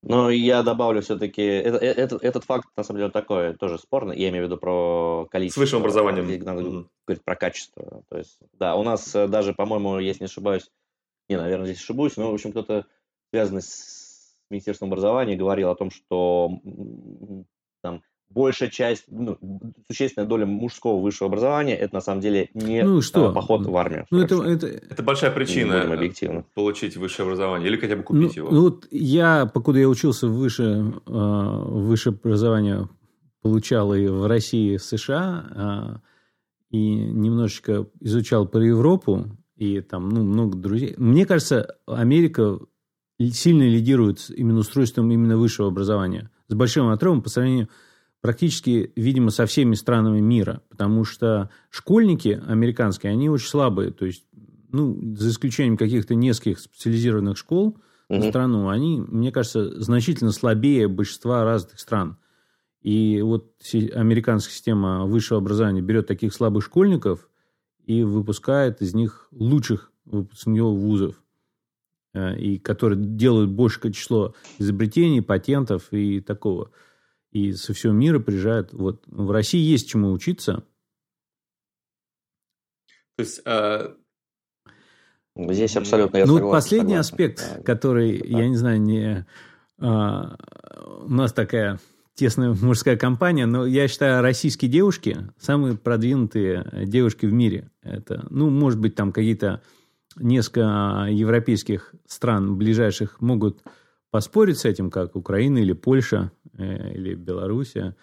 [0.07, 4.15] Но я добавлю все-таки, это, э, это, этот факт на самом деле такой тоже спорный,
[4.17, 5.59] я имею в виду про количество.
[5.59, 6.27] С высшим образованием.
[6.43, 6.87] Надо mm-hmm.
[7.07, 8.03] говорить про качество.
[8.09, 10.69] То есть, да, у нас э, даже, по-моему, если не ошибаюсь,
[11.27, 12.85] не, наверное, здесь ошибусь, но, в общем, кто-то,
[13.33, 16.51] связанный с Министерством образования, говорил о том, что
[17.81, 19.37] там большая часть, ну,
[19.87, 23.29] существенная доля мужского высшего образования, это на самом деле не ну, что?
[23.29, 24.05] А, поход в армию.
[24.11, 24.67] Ну, это, это...
[24.67, 26.45] это большая причина объективно.
[26.53, 28.51] получить высшее образование или хотя бы купить ну, его.
[28.51, 32.89] Ну, вот я, покуда я учился в высшее, э, высшее образование,
[33.41, 36.01] получал и в России, и в США,
[36.71, 40.95] э, и немножечко изучал про Европу, и там ну, много друзей.
[40.97, 42.59] Мне кажется, Америка
[43.19, 47.69] сильно лидирует именно устройством именно высшего образования с большим отрывом по сравнению
[48.25, 54.25] практически, видимо, со всеми странами мира, потому что школьники американские, они очень слабые, то есть,
[54.71, 57.77] ну, за исключением каких-то нескольких специализированных школ
[58.09, 58.17] mm-hmm.
[58.17, 62.17] на страну, они, мне кажется, значительно слабее большинства разных стран.
[62.81, 63.53] И вот
[63.93, 67.29] американская система высшего образования берет таких слабых школьников
[67.85, 71.23] и выпускает из них лучших выпускников вузов,
[72.15, 76.71] э, и которые делают большее число изобретений, патентов и такого.
[77.35, 78.71] И со всего мира приезжают.
[78.71, 80.63] Вот в России есть чему учиться.
[83.17, 83.93] То есть а...
[85.35, 87.13] Здесь абсолютно я Ну, согласен, последний согласен.
[87.13, 87.61] аспект, да.
[87.63, 88.39] который, да.
[88.39, 89.25] я не знаю, не
[89.79, 90.37] а,
[91.01, 91.79] у нас такая
[92.13, 97.69] тесная мужская компания, но я считаю, российские девушки самые продвинутые девушки в мире.
[97.81, 99.61] Это, ну, может быть, там какие-то
[100.15, 103.61] несколько европейских стран ближайших могут
[104.09, 107.95] поспорить с этим, как Украина или Польша или Белоруссия.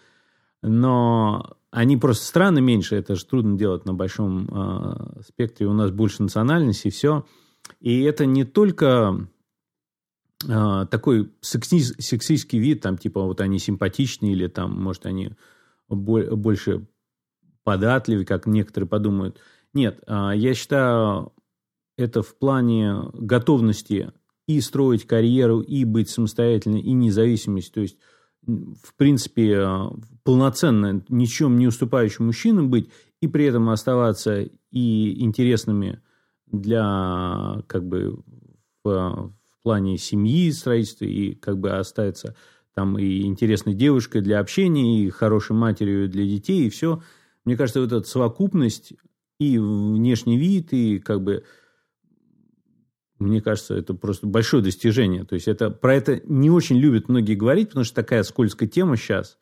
[0.62, 5.66] Но они просто страны меньше, это же трудно делать на большом э, спектре.
[5.66, 7.24] У нас больше национальностей, все.
[7.80, 9.26] И это не только
[10.46, 15.32] э, такой секси, сексистский вид, там, типа, вот они симпатичные, или там, может, они
[15.88, 16.86] больше
[17.64, 19.40] податливы, как некоторые подумают.
[19.72, 21.32] Нет, э, я считаю,
[21.96, 24.12] это в плане готовности
[24.46, 27.72] и строить карьеру, и быть самостоятельной, и независимость.
[27.72, 27.96] То есть,
[28.46, 29.90] в принципе, э,
[30.24, 32.88] полноценно ничем не уступающим мужчинам быть,
[33.20, 36.00] и при этом оставаться и интересными
[36.46, 38.18] для, как бы,
[38.84, 42.34] в, в плане семьи, строительства, и как бы остается
[42.74, 47.02] там и интересной девушкой для общения, и хорошей матерью для детей, и все.
[47.44, 48.94] Мне кажется, вот эта совокупность
[49.38, 51.44] и внешний вид, и как бы
[53.22, 55.24] мне кажется, это просто большое достижение.
[55.24, 58.96] То есть это про это не очень любят многие говорить, потому что такая скользкая тема
[58.96, 59.38] сейчас.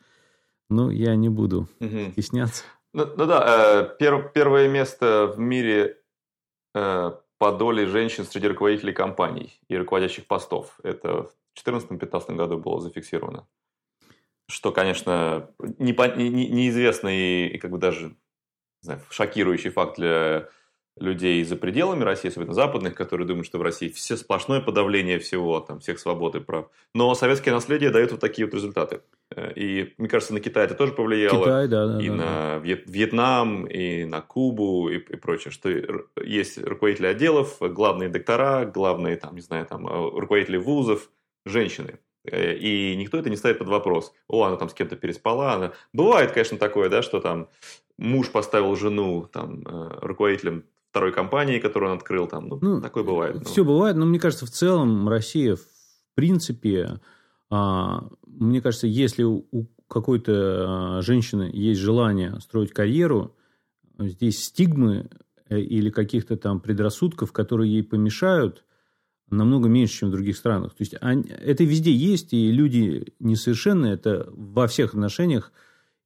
[0.69, 2.13] Но я не буду угу.
[2.13, 2.65] стесняться.
[2.93, 3.45] Ну, ну да,
[3.83, 5.99] э, пер, первое место в мире
[6.75, 10.79] э, по доле женщин среди руководителей компаний и руководящих постов.
[10.83, 13.47] Это в 2014-2015 году было зафиксировано.
[14.49, 18.17] Что, конечно, не, не, неизвестный и как бы даже
[18.81, 20.49] знаю, шокирующий факт для
[21.01, 25.59] людей за пределами России, особенно западных, которые думают, что в России все сплошное подавление всего,
[25.61, 26.67] там, всех свобод и прав.
[26.95, 29.01] Но советское наследие дает вот такие вот результаты.
[29.35, 31.45] Э, и, мне кажется, на Китай это тоже повлияло.
[31.45, 32.59] Китай, да, да, и да, на да.
[32.59, 35.51] Вьетнам, и на Кубу, и, и прочее.
[35.51, 35.71] Что
[36.23, 41.11] есть руководители отделов, главные доктора, главные, там, не знаю, там, э, руководители вузов,
[41.47, 41.99] женщины.
[42.25, 44.13] Э, и никто это не ставит под вопрос.
[44.29, 45.55] О, она там с кем-то переспала.
[45.55, 45.73] Она...
[45.95, 47.49] Бывает, конечно, такое, да, что там
[47.97, 49.63] муж поставил жену там,
[50.01, 52.27] руководителем второй компании, которую он открыл.
[52.27, 53.37] Там, ну, ну, такое бывает.
[53.37, 53.45] Ну.
[53.45, 55.61] Все бывает, но мне кажется, в целом Россия, в
[56.15, 57.01] принципе,
[57.49, 63.37] а, мне кажется, если у какой-то а, женщины есть желание строить карьеру,
[63.99, 65.11] здесь стигмы
[65.49, 68.65] э, или каких-то там предрассудков, которые ей помешают,
[69.31, 70.73] намного меньше, чем в других странах.
[70.75, 75.53] То есть они, это везде есть, и люди несовершенные, это во всех отношениях.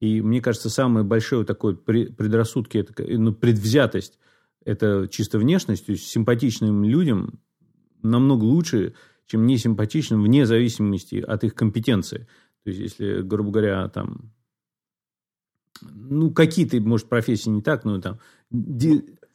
[0.00, 4.18] И мне кажется, самое большое такое предрассудки, это ну, предвзятость,
[4.64, 5.86] это чисто внешность.
[5.86, 7.40] То есть симпатичным людям
[8.02, 8.94] намного лучше,
[9.26, 12.28] чем несимпатичным, вне зависимости от их компетенции.
[12.64, 14.32] То есть, если, грубо говоря, там,
[15.82, 18.18] ну, какие-то, может, профессии не так, но там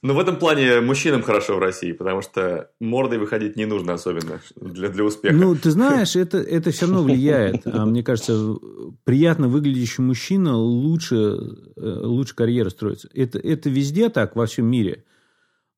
[0.02, 4.40] ну, в этом плане мужчинам хорошо в России, потому что мордой выходить не нужно особенно
[4.56, 5.36] для, для успеха.
[5.36, 7.68] Ну, ты знаешь, это, это все равно влияет.
[7.68, 8.56] А мне кажется,
[9.04, 13.10] приятно выглядящий мужчина лучше, э, лучше карьера строится.
[13.14, 15.04] Это, это везде так, во всем мире.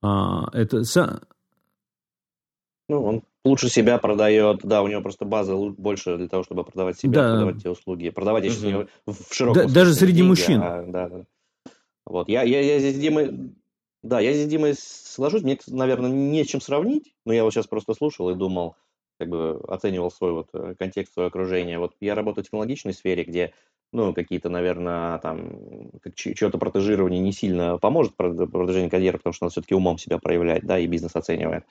[0.02, 0.84] А, это...
[2.89, 6.99] Ну, он лучше себя продает, да, у него просто база больше для того, чтобы продавать
[6.99, 7.30] себя, да.
[7.32, 8.10] продавать те услуги.
[8.10, 8.88] Продавать, угу.
[9.06, 10.62] в широком да, Даже среди деньги, мужчин.
[10.62, 11.26] А, да, да.
[12.06, 13.22] Вот, я, я, я здесь, Дима,
[14.04, 15.43] да, я здесь, Димой, сложусь.
[15.43, 18.76] Мне, наверное, не с чем сравнить, но я вот сейчас просто слушал и думал,
[19.22, 21.78] как бы оценивал свой вот э, контекст, свое окружение.
[21.78, 23.53] Вот я работаю в технологичной сфере, где,
[23.93, 29.76] ну, какие-то, наверное, там, чье-то протежирование не сильно поможет продвижению карьеры, потому что надо все-таки
[29.76, 31.65] умом себя проявлять, да, и бизнес оценивает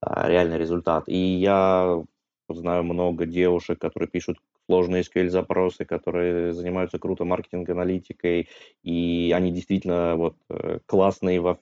[0.00, 1.04] а, реальный результат.
[1.06, 2.02] И я
[2.48, 4.38] знаю много девушек, которые пишут
[4.68, 8.48] сложные SQL-запросы, которые занимаются круто маркетинг-аналитикой,
[8.82, 11.60] и они действительно вот э, классные во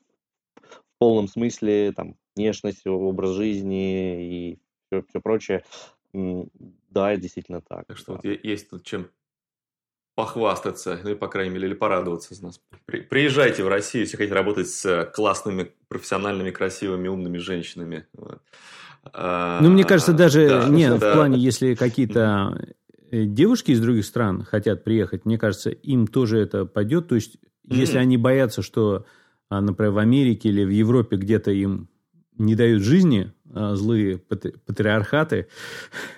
[0.99, 4.59] полном смысле, там, внешность, образ жизни и
[4.95, 5.65] все, все прочее.
[6.13, 7.87] Да, действительно так.
[7.87, 8.21] Так что да.
[8.23, 9.09] вот есть тут чем
[10.15, 12.61] похвастаться, ну и, по крайней мере, или порадоваться из нас.
[12.87, 18.07] При, приезжайте в Россию, если хотите работать с классными, профессиональными, красивыми, умными женщинами.
[18.13, 18.41] Вот.
[19.13, 20.97] А, ну, мне кажется, даже да, не да.
[20.97, 22.57] в плане, если какие-то
[23.11, 27.09] э, девушки из других стран хотят приехать, мне кажется, им тоже это пойдет.
[27.09, 27.75] То есть, mm-hmm.
[27.75, 29.07] если они боятся, что
[29.49, 31.89] а, например, в Америке или в Европе где-то им
[32.37, 35.47] не дают жизни а, злые патриархаты,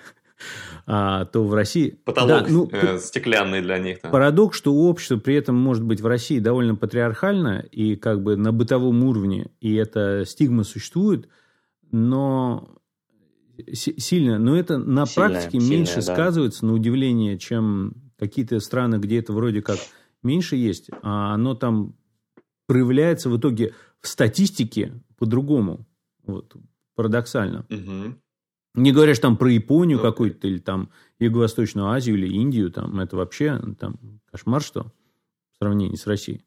[0.87, 1.99] а, то в России...
[2.03, 3.99] Потолок да, ну, э, стеклянный для них.
[4.01, 4.09] Да.
[4.09, 8.51] Парадокс, что общество при этом может быть в России довольно патриархально и как бы на
[8.51, 11.27] бытовом уровне, и эта стигма существует,
[11.91, 12.77] но
[13.73, 16.13] сильно, но это на сильная, практике сильная, меньше да.
[16.13, 19.77] сказывается, на удивление, чем какие-то страны, где это вроде как
[20.23, 21.95] меньше есть, а оно там
[22.65, 25.86] проявляется в итоге в статистике по-другому.
[26.27, 26.55] Вот,
[26.95, 27.65] парадоксально.
[27.69, 28.15] Угу.
[28.75, 30.03] Не говоришь там про Японию okay.
[30.03, 34.91] какую-то, или там Юго-Восточную Азию, или Индию, там это вообще там кошмар, что
[35.53, 36.45] в сравнении с Россией.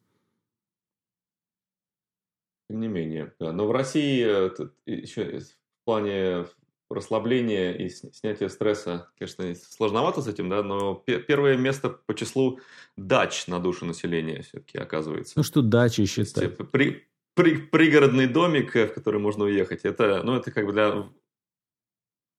[2.68, 3.53] Тем не менее, да.
[3.53, 4.51] Но в России э,
[4.87, 6.47] еще в плане
[6.89, 12.61] расслабления и снятия стресса, конечно, сложновато с этим, да, но первое место по числу
[12.97, 15.35] дач на душу населения все-таки оказывается.
[15.37, 16.57] Ну что дачи считать?
[16.70, 17.09] При,
[17.43, 20.91] при, пригородный домик, в который можно уехать, это, ну, это как бы для...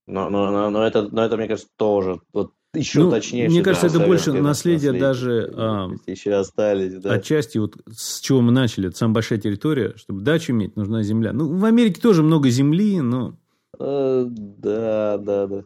[0.07, 3.49] Но, но, но, но, это, но это, мне кажется, тоже вот еще ну, точнее.
[3.49, 7.13] Мне кажется, это больше наследие, даже а, еще остались, да.
[7.13, 11.33] Отчасти вот с чего мы начали, это самая большая территория, чтобы дачу иметь, нужна земля.
[11.33, 13.37] Ну, в Америке тоже много земли, но
[13.81, 15.63] Э, да, да, да.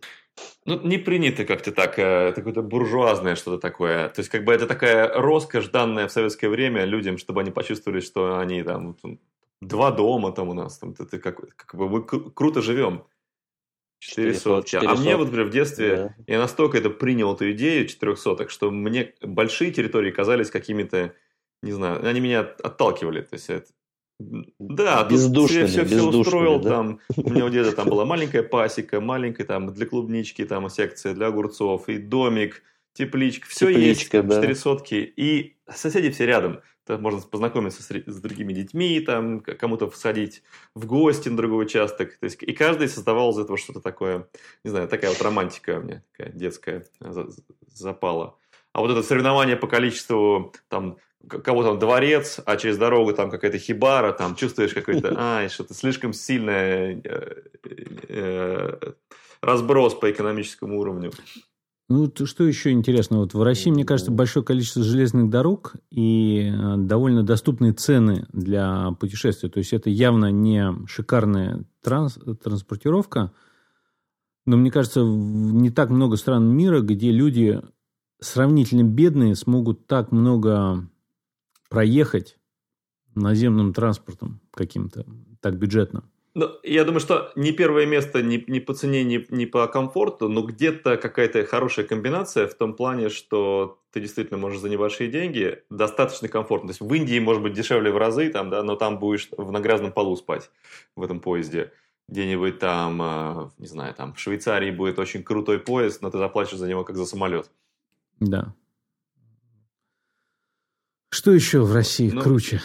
[0.65, 4.09] Ну, не принято как-то так, это какое-то буржуазное что-то такое.
[4.09, 7.99] То есть, как бы это такая роскошь, данная в советское время людям, чтобы они почувствовали,
[7.99, 8.97] что они там,
[9.61, 13.03] два дома там у нас, там, это как, как бы мы круто живем.
[13.99, 14.75] Четыре сотки.
[14.75, 16.15] А мне вот, например, в детстве да.
[16.27, 21.13] я настолько это принял, эту идею четырехсоток, что мне большие территории казались какими-то,
[21.61, 23.21] не знаю, они меня отталкивали.
[23.21, 23.67] То есть, это,
[24.19, 26.69] да, бездушными, все, все, все устроил да?
[26.69, 26.99] там.
[27.17, 31.27] У меня у деда там была маленькая пасека, маленькая там для клубнички там секция для
[31.27, 32.63] огурцов и домик,
[32.93, 34.55] тепличка, все Тепличка, есть, да.
[34.55, 36.61] сотки и соседи все рядом.
[36.85, 40.43] Там можно познакомиться с, с другими детьми, там кому-то всадить
[40.75, 42.15] в гости на другой участок.
[42.17, 44.27] То есть, и каждый создавал из этого что-то такое,
[44.63, 46.85] не знаю, такая вот романтика у меня, такая детская
[47.67, 48.37] запала.
[48.71, 50.97] А вот это соревнование по количеству там
[51.27, 56.13] кого там дворец, а через дорогу там какая-то хибара, там чувствуешь какой-то, ай, что-то слишком
[56.13, 57.41] сильное э,
[58.09, 58.91] э,
[59.41, 61.11] разброс по экономическому уровню.
[61.87, 63.19] Ну, что еще интересно?
[63.19, 68.91] Вот в России, мне кажется, большое количество железных дорог и э, довольно доступные цены для
[68.99, 69.49] путешествия.
[69.49, 73.31] То есть это явно не шикарная транс транспортировка,
[74.47, 77.61] Но мне кажется, не так много стран мира, где люди
[78.19, 80.89] сравнительно бедные смогут так много
[81.75, 82.37] проехать
[83.15, 85.05] наземным транспортом каким-то,
[85.41, 86.09] так бюджетно.
[86.33, 90.29] Ну, я думаю, что не первое место ни, ни по цене, ни, ни по комфорту,
[90.29, 95.63] но где-то какая-то хорошая комбинация в том плане, что ты действительно можешь за небольшие деньги
[95.69, 96.69] достаточно комфортно.
[96.69, 99.51] То есть в Индии может быть дешевле в разы, там, да, но там будешь в
[99.51, 100.51] нагрязном полу спать
[100.95, 101.71] в этом поезде.
[102.07, 106.57] Где-нибудь там, э, не знаю, там в Швейцарии будет очень крутой поезд, но ты заплатишь
[106.57, 107.49] за него как за самолет.
[108.19, 108.53] Да.
[111.15, 112.59] Что еще в России ну, круче?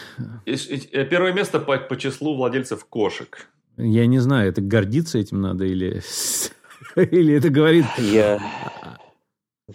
[0.44, 3.46] Э, первое место по, по числу владельцев кошек.
[3.76, 6.02] Я не знаю, это гордиться этим надо или,
[6.96, 7.84] или это говорит...
[7.96, 8.40] Я...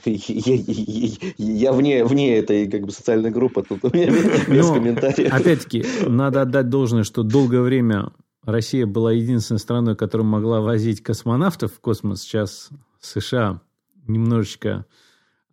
[0.03, 4.07] Я, я, я вне, вне этой как бы социальной группы, тут у меня
[4.45, 5.33] без комментариев.
[5.33, 8.11] Опять-таки, надо отдать должное, что долгое время
[8.43, 12.23] Россия была единственной страной, которая могла возить космонавтов в космос.
[12.23, 13.61] Сейчас США
[14.05, 14.85] немножечко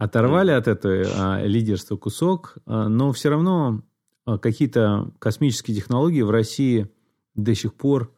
[0.02, 3.82] оторвали от этого а, лидерства кусок, а, но все равно
[4.24, 6.90] а, какие-то космические технологии в России
[7.36, 8.12] до сих пор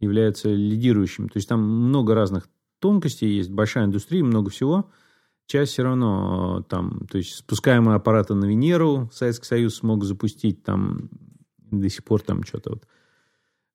[0.00, 1.28] являются лидирующими.
[1.28, 4.90] То есть там много разных тонкостей есть, большая индустрия, много всего.
[5.46, 11.08] Часть все равно там, то есть спускаемые аппараты на Венеру Советский Союз смог запустить, там
[11.58, 12.86] до сих пор там что-то вот.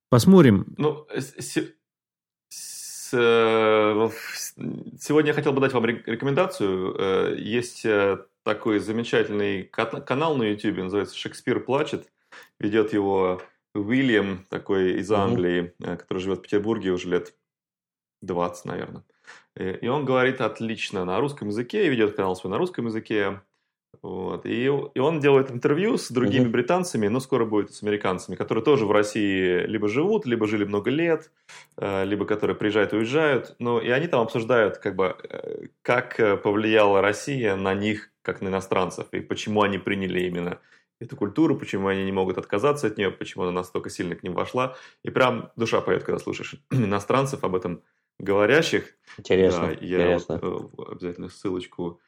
[0.10, 0.76] Посмотрим.
[0.78, 1.08] Ну,
[5.00, 6.96] сегодня я хотел бы дать вам рекомендацию.
[6.98, 12.12] Э, есть э, такой замечательный канал на YouTube, называется «Шекспир плачет».
[12.60, 13.42] Ведет его
[13.74, 15.98] Уильям, такой из Англии, mm-hmm.
[15.98, 17.34] который живет в Петербурге уже лет
[18.22, 19.04] 20, наверное.
[19.58, 23.42] И он говорит отлично на русском языке, ведет канал свой на русском языке.
[24.06, 24.46] Вот.
[24.46, 26.50] И, и он делает интервью с другими mm-hmm.
[26.50, 30.92] британцами, но скоро будет с американцами, которые тоже в России либо живут, либо жили много
[30.92, 31.32] лет,
[31.78, 33.56] э, либо которые приезжают и уезжают.
[33.58, 38.50] Ну, и они там обсуждают, как бы, э, как повлияла Россия на них, как на
[38.50, 40.60] иностранцев, и почему они приняли именно
[41.00, 44.34] эту культуру, почему они не могут отказаться от нее, почему она настолько сильно к ним
[44.34, 44.76] вошла.
[45.02, 47.82] И прям душа поет, когда слушаешь иностранцев об этом
[48.20, 48.96] говорящих.
[49.18, 49.68] Интересно.
[49.68, 50.40] Да, я интересно.
[50.42, 52.05] Вот, э, обязательно ссылочку э,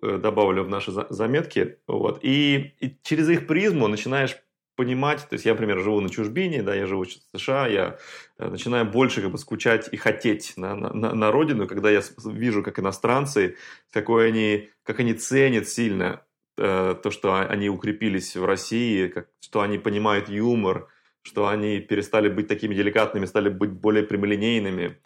[0.00, 1.78] добавлю в наши заметки.
[1.86, 2.20] Вот.
[2.22, 4.36] И, и через их призму начинаешь
[4.76, 7.98] понимать, то есть я, например, живу на чужбине, да, я живу в США, я
[8.38, 12.62] э, начинаю больше как бы скучать и хотеть на, на, на родину, когда я вижу,
[12.64, 13.56] как иностранцы,
[13.92, 16.24] какой они, как они ценят сильно
[16.56, 20.88] Э, то, что они укрепились в России, как, что они понимают юмор,
[21.22, 25.00] что они перестали быть такими деликатными, стали быть более прямолинейными.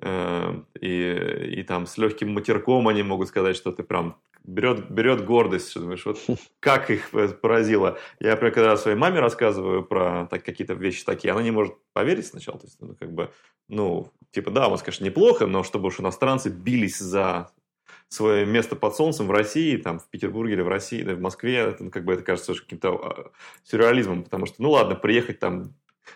[0.00, 5.24] Э, и, и там с легким матерком они могут сказать, что ты прям берет, берет
[5.24, 6.18] гордость, что думаешь, вот
[6.60, 7.98] как их поразило.
[8.20, 12.26] Я, например, когда своей маме рассказываю про так, какие-то вещи такие, она не может поверить
[12.26, 12.58] сначала.
[12.58, 13.30] То есть, ну, как бы,
[13.68, 17.50] ну, типа, да, у нас, конечно, неплохо, но чтобы уж иностранцы бились за
[18.08, 21.56] свое место под солнцем в России, там, в Петербурге или в России, да, в Москве,
[21.56, 23.30] это, ну, как бы это кажется каким-то а,
[23.64, 25.74] сюрреализмом, потому что, ну ладно, приехать там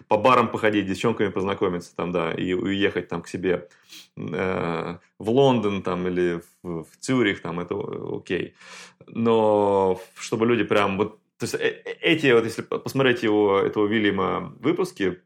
[0.09, 3.68] по барам походить, девчонками познакомиться там, да, и уехать там к себе
[4.16, 7.74] э, в Лондон там или в, в Цюрих там, это
[8.12, 8.55] окей.
[9.07, 13.86] Но чтобы люди прям вот, то есть э, э, эти вот, если посмотреть его, этого
[13.86, 15.20] Вильяма выпуски,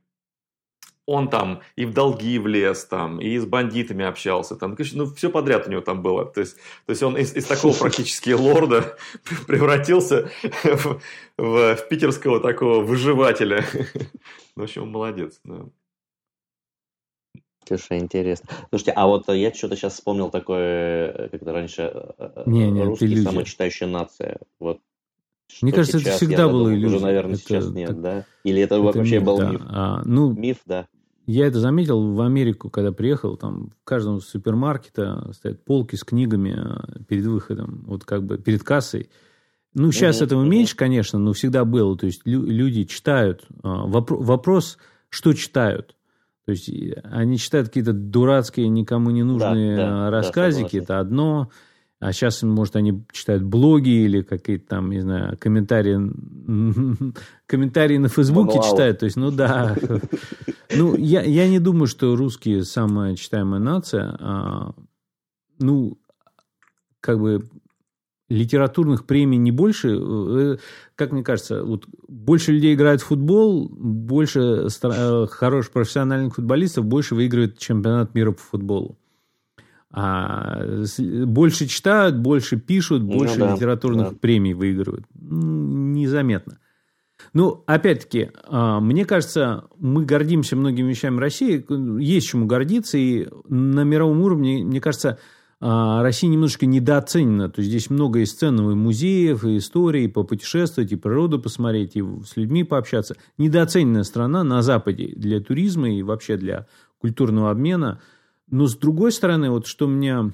[1.06, 5.66] он там и в долги влез, там, и с бандитами общался, там, ну, все подряд
[5.66, 6.24] у него там было.
[6.24, 6.56] То есть,
[6.86, 8.96] то есть он из, из такого практически лорда
[9.46, 10.30] превратился
[10.62, 11.00] в,
[11.36, 13.64] в, в питерского такого выживателя.
[14.56, 15.66] В общем, молодец, да.
[17.66, 18.48] Слушай, интересно.
[18.70, 23.22] Слушайте, а вот я что-то сейчас вспомнил такое, э, когда раньше э, не, не, русский
[23.22, 24.40] самая читающая нация.
[24.58, 24.80] Вот
[25.60, 26.96] мне кажется, это всегда было иллюзия.
[26.96, 28.26] Уже, наверное, это, сейчас нет, так, да?
[28.42, 29.50] Или это, это вообще миф, был да.
[29.50, 29.60] миф?
[29.66, 30.88] А, ну, миф, да.
[31.26, 36.56] Я это заметил в Америку, когда приехал, там в каждом супермаркете стоят полки с книгами
[36.56, 39.10] э, перед выходом, вот как бы перед кассой.
[39.74, 40.24] Ну, сейчас mm-hmm.
[40.24, 41.96] этого меньше, конечно, но всегда было.
[41.96, 43.46] То есть лю- люди читают.
[43.62, 45.96] А, вопро- вопрос, что читают.
[46.44, 46.68] То есть
[47.04, 51.50] они читают какие-то дурацкие, никому не нужные да, да, рассказики, да, это одно.
[52.00, 55.96] А сейчас, может, они читают блоги или какие-то там, не знаю, комментарии,
[57.46, 58.70] комментарии на Фейсбуке Вау.
[58.70, 58.98] читают.
[58.98, 59.76] То есть, ну да.
[60.74, 64.16] Ну, я, я не думаю, что русские самая читаемая нация.
[64.18, 64.72] А,
[65.58, 65.98] ну,
[67.00, 67.46] как бы
[68.32, 69.96] литературных премий не больше.
[69.98, 70.56] Э,
[70.94, 77.14] как мне кажется, вот больше людей играют в футбол, больше э, хороших профессиональных футболистов, больше
[77.14, 78.98] выигрывает чемпионат мира по футболу.
[79.94, 80.64] А
[81.26, 84.16] больше читают, больше пишут, ну больше ну, да, литературных да.
[84.18, 85.04] премий выигрывают.
[85.14, 86.58] Незаметно.
[87.34, 91.64] Ну, опять-таки, а, мне кажется, мы гордимся многими вещами России,
[92.02, 95.18] есть чему гордиться, и на мировом уровне, мне кажется,
[95.62, 97.48] Россия немножечко недооценена.
[97.48, 101.94] То есть здесь много и ценного и музеев, и истории, и попутешествовать, и природу посмотреть,
[101.94, 103.16] и с людьми пообщаться.
[103.38, 106.66] Недооцененная страна на Западе для туризма и вообще для
[106.98, 108.00] культурного обмена.
[108.50, 110.32] Но с другой стороны, вот что меня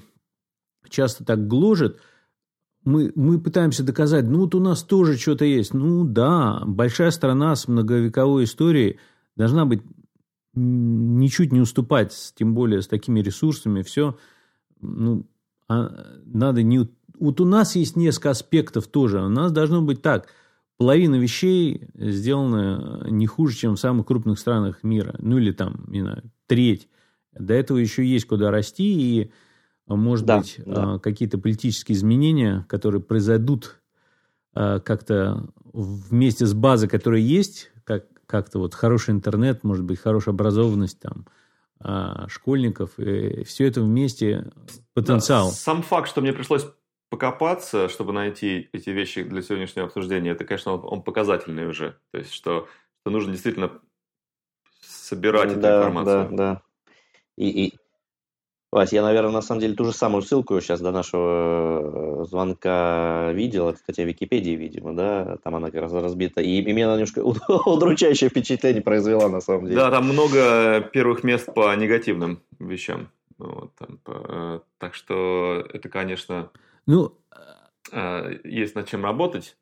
[0.89, 1.99] часто так гложет,
[2.83, 5.75] мы, мы пытаемся доказать, ну вот у нас тоже что-то есть.
[5.75, 8.97] Ну да, большая страна с многовековой историей
[9.35, 9.83] должна быть
[10.55, 14.17] ничуть не уступать, тем более с такими ресурсами, все–
[14.81, 15.25] ну,
[15.67, 15.91] а
[16.25, 16.87] надо не...
[17.19, 19.21] Вот у нас есть несколько аспектов тоже.
[19.21, 20.27] У нас должно быть так.
[20.77, 25.15] Половина вещей сделана не хуже, чем в самых крупных странах мира.
[25.19, 26.87] Ну, или там, не знаю, треть.
[27.37, 29.31] До этого еще есть куда расти, и,
[29.87, 30.95] может да, быть, да.
[30.95, 33.81] А, какие-то политические изменения, которые произойдут
[34.53, 40.33] а, как-то вместе с базой, которая есть, как, как-то вот хороший интернет, может быть, хорошая
[40.33, 41.38] образованность там– а,
[42.27, 44.51] школьников, и все это вместе
[44.93, 45.49] потенциал.
[45.49, 46.65] Да, сам факт, что мне пришлось
[47.09, 51.97] покопаться, чтобы найти эти вещи для сегодняшнего обсуждения, это, конечно, он, он показательный уже.
[52.11, 52.67] То есть, что,
[53.01, 53.79] что нужно действительно
[54.81, 56.29] собирать да, эту информацию.
[56.31, 56.61] Да, да.
[57.37, 57.73] И, и,
[58.71, 63.31] Вась, я, наверное, на самом деле ту же самую ссылку сейчас до нашего э, звонка
[63.33, 63.69] видел.
[63.69, 65.37] Это статья Википедии, видимо, да?
[65.43, 66.41] Там она как раз разбита.
[66.41, 67.19] И, и меня немножко
[67.65, 69.77] удручающее впечатление произвела, на самом деле.
[69.77, 73.09] Да, там много первых мест по негативным вещам.
[73.39, 76.51] Вот, там, по, э, так что это, конечно,
[76.85, 77.17] ну,
[77.91, 79.55] э, есть над чем работать.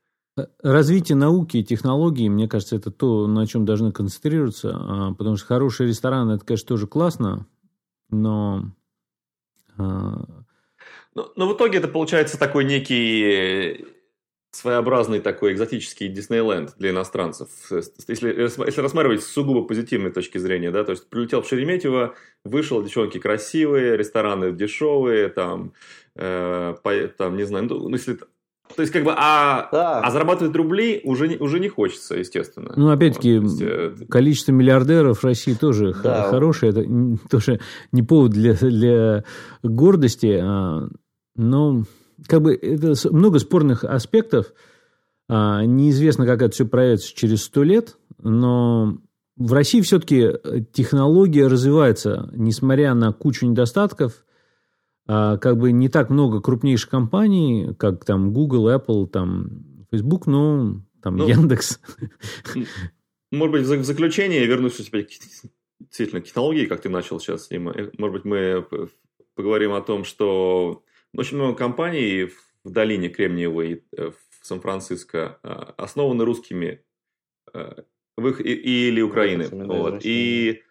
[0.61, 5.47] Развитие науки и технологий, мне кажется, это то, на чем должны концентрироваться, а, потому что
[5.47, 7.47] хороший ресторан, это, конечно, тоже классно,
[8.09, 8.71] но
[9.77, 13.85] но, но в итоге это получается такой некий
[14.51, 17.49] своеобразный такой экзотический Диснейленд для иностранцев.
[18.07, 22.81] Если, если рассматривать с сугубо позитивной точки зрения, да, то есть прилетел в Шереметьево, вышел,
[22.81, 25.73] девчонки красивые, рестораны дешевые, там,
[26.15, 28.19] э, по, там не знаю, ну, если
[28.75, 30.01] то есть, как бы, а, да.
[30.01, 32.73] а зарабатывать рубли уже, не, уже не хочется, естественно.
[32.75, 36.29] Ну, опять-таки, вот, есть, э, количество миллиардеров в России тоже да.
[36.29, 36.71] хорошее.
[36.71, 36.85] Это
[37.29, 37.59] тоже
[37.91, 39.23] не повод для, для
[39.63, 40.39] гордости.
[40.41, 40.87] А,
[41.35, 41.83] но,
[42.27, 44.53] как бы, это много спорных аспектов.
[45.29, 48.97] А, неизвестно, как это все проявится через сто лет, но
[49.35, 50.33] в России все-таки
[50.73, 54.13] технология развивается, несмотря на кучу недостатков–
[55.07, 61.17] как бы не так много крупнейших компаний, как там Google, Apple, там Facebook, но там
[61.17, 61.79] ну, Яндекс.
[63.31, 64.83] Может быть, в заключение я вернусь у
[65.79, 67.51] действительно к технологии, как ты начал сейчас.
[67.51, 68.65] И мы, может быть, мы
[69.35, 70.83] поговорим о том, что
[71.15, 72.29] очень много компаний
[72.63, 76.83] в долине Кремниевой э, в Сан-Франциско а, основаны русскими
[77.53, 77.83] э,
[78.17, 79.47] в их, или Украины.
[79.49, 80.01] Вот.
[80.03, 80.63] И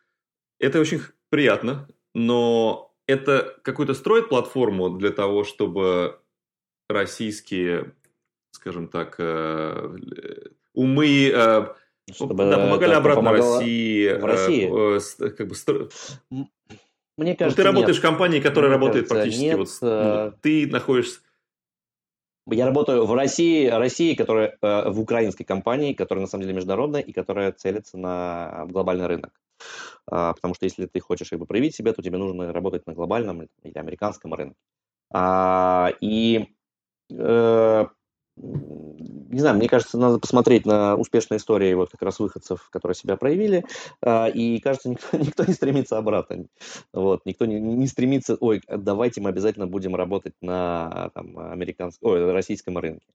[0.59, 6.19] это очень приятно, но это какую-то строит платформу для того, чтобы
[6.89, 7.93] российские,
[8.51, 9.97] скажем так, э,
[10.75, 11.67] умы э,
[12.13, 14.13] чтобы да, помогали обратно России.
[14.13, 14.97] В России?
[14.97, 15.89] Э, как бы, стро...
[17.19, 18.05] Мне кажется, ну, ты работаешь нет.
[18.05, 19.59] в компании, которая Мне работает кажется, практически нет.
[19.59, 21.21] вот, ну, ты находишься.
[22.49, 27.13] Я работаю в России, России, которая в украинской компании, которая на самом деле международная и
[27.13, 29.33] которая целится на глобальный рынок.
[30.11, 32.95] А, потому что если ты хочешь как бы, проявить себя, то тебе нужно работать на
[32.95, 34.57] глобальном или американском рынке.
[35.13, 36.49] А, и
[37.11, 37.87] э,
[38.37, 43.17] не знаю, мне кажется, надо посмотреть на успешные истории вот как раз выходцев, которые себя
[43.17, 43.65] проявили,
[44.03, 46.47] а, и кажется, никто, никто не стремится обратно.
[46.93, 52.33] Вот, никто не, не стремится, ой, давайте мы обязательно будем работать на там, американском, ой,
[52.33, 53.07] российском рынке.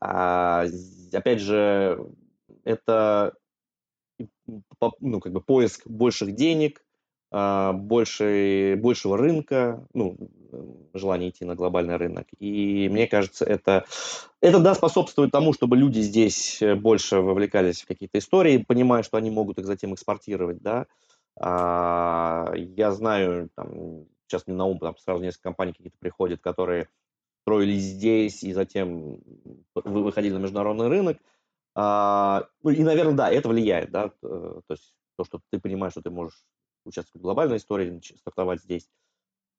[0.00, 0.64] А,
[1.12, 2.10] опять же,
[2.64, 3.34] это
[5.00, 6.84] ну, как бы поиск больших денег,
[7.30, 10.16] а, больше, большего рынка, ну,
[10.94, 12.28] желание идти на глобальный рынок.
[12.38, 13.84] И мне кажется, это,
[14.40, 19.30] это да, способствует тому, чтобы люди здесь больше вовлекались в какие-то истории, понимая, что они
[19.30, 20.86] могут их затем экспортировать, да.
[21.36, 26.88] А, я знаю, там, сейчас мне на ум там, сразу несколько компаний какие-то приходят, которые
[27.42, 29.18] строились здесь и затем
[29.74, 31.18] выходили на международный рынок,
[31.74, 36.02] а, ну и, наверное, да, это влияет, да, то есть то, что ты понимаешь, что
[36.02, 36.44] ты можешь
[36.84, 38.88] участвовать в глобальной истории, стартовать здесь.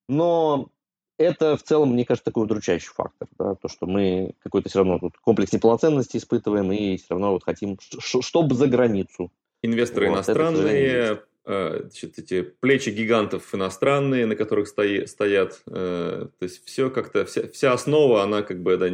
[0.08, 0.70] Но
[1.18, 5.00] это в целом, мне кажется, такой удручающий фактор, да, то, что мы какой-то все равно
[5.00, 9.32] тут комплекс неполноценности испытываем и все равно вот хотим, чтобы за границу.
[9.62, 16.44] Инвесторы вот, иностранные, э, значит, эти плечи гигантов иностранные, на которых стои, стоят, э, то
[16.44, 18.90] есть все как-то, вся, вся основа, она как бы да,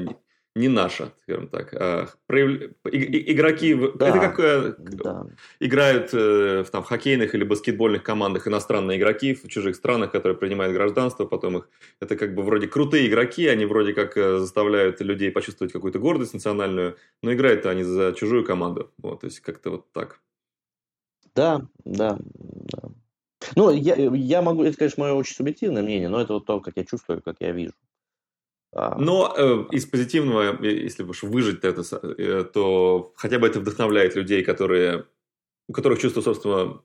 [0.56, 1.74] не наша, скажем так.
[1.74, 2.72] А, прояв...
[2.91, 5.26] Игроки, да, это как э, да.
[5.60, 10.74] играют э, в, там, хоккейных или баскетбольных командах иностранные игроки в чужих странах, которые принимают
[10.74, 11.70] гражданство, потом их,
[12.02, 16.34] это как бы вроде крутые игроки, они вроде как э, заставляют людей почувствовать какую-то гордость
[16.34, 18.91] национальную, но играют они за чужую команду.
[18.97, 20.20] Вот, то есть как-то вот так.
[21.34, 22.89] Да, да, да.
[23.56, 26.76] Ну, я, я могу, это, конечно, мое очень субъективное мнение, но это вот то, как
[26.76, 27.74] я чувствую, как я вижу.
[28.74, 28.96] А.
[28.98, 31.84] Но э, из позитивного, э, если уж выжить это,
[32.18, 35.06] э, то хотя бы это вдохновляет людей, которые,
[35.68, 36.84] у которых чувство собственного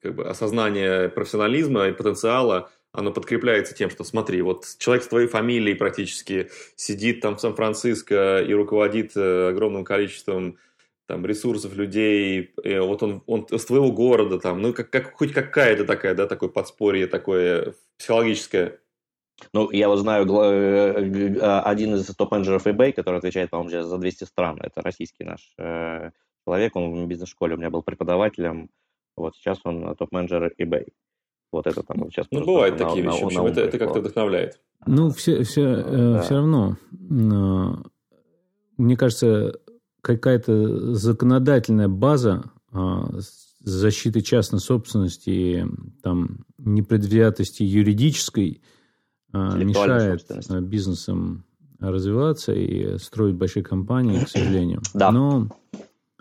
[0.00, 5.26] как бы, осознания профессионализма и потенциала, оно подкрепляется тем, что смотри, вот человек с твоей
[5.26, 10.56] фамилией практически сидит там в Сан-Франциско и руководит э, огромным количеством
[11.06, 15.32] там ресурсов людей, и вот он, он с твоего города там, ну как, как хоть
[15.32, 18.78] какая-то такая, да, такое подспорье такое психологическое
[19.52, 23.98] ну, я вот знаю э, а, один из топ-менеджеров eBay, который отвечает, по-моему, сейчас за
[23.98, 24.58] 200 стран.
[24.60, 26.10] Это российский наш э,
[26.44, 28.70] человек, он в бизнес-школе у меня был преподавателем.
[29.16, 30.88] Вот сейчас он топ-менеджер eBay.
[31.50, 32.26] Вот это там сейчас.
[32.30, 33.20] Ну, бывают на, такие на, вещи.
[33.20, 34.60] На, в общем, на это, это как-то вдохновляет.
[34.86, 36.22] Ну, все, все, э, да.
[36.22, 36.76] все равно.
[36.92, 37.74] Э,
[38.76, 39.58] мне кажется,
[40.02, 42.78] какая-то законодательная база э,
[43.60, 45.64] защиты частной собственности,
[46.02, 48.62] там, непредвзятости юридической–
[49.32, 51.44] мешает а, бизнесам
[51.80, 54.82] развиваться и строить большие компании, к сожалению.
[54.94, 55.12] Да.
[55.12, 55.48] Но...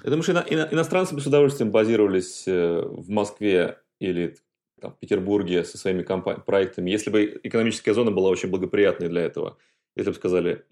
[0.04, 4.38] Я думаю, что ино- ино- иностранцы бы с удовольствием базировались э, в Москве или
[4.80, 9.22] там, в Петербурге со своими компа- проектами, если бы экономическая зона была очень благоприятной для
[9.22, 9.58] этого.
[9.96, 10.66] Если бы сказали...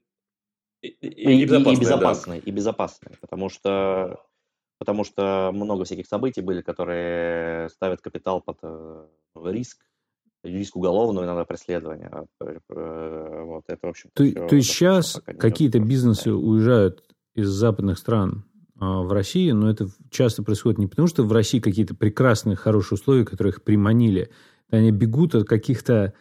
[0.82, 2.44] И, и, и, безопасной, и безопасной, да.
[2.46, 4.24] и безопасной, потому что
[4.78, 9.08] потому что много всяких событий были, которые ставят капитал под э,
[9.46, 9.85] риск,
[10.46, 12.10] риск уголовного иногда преследования.
[12.12, 17.98] А, э, вот это, в общем то, то есть сейчас какие-то бизнесы уезжают из западных
[17.98, 18.46] стран
[18.80, 22.98] а, в России, но это часто происходит не потому, что в России какие-то прекрасные, хорошие
[22.98, 24.30] условия, которые их приманили.
[24.70, 26.14] Они бегут от каких-то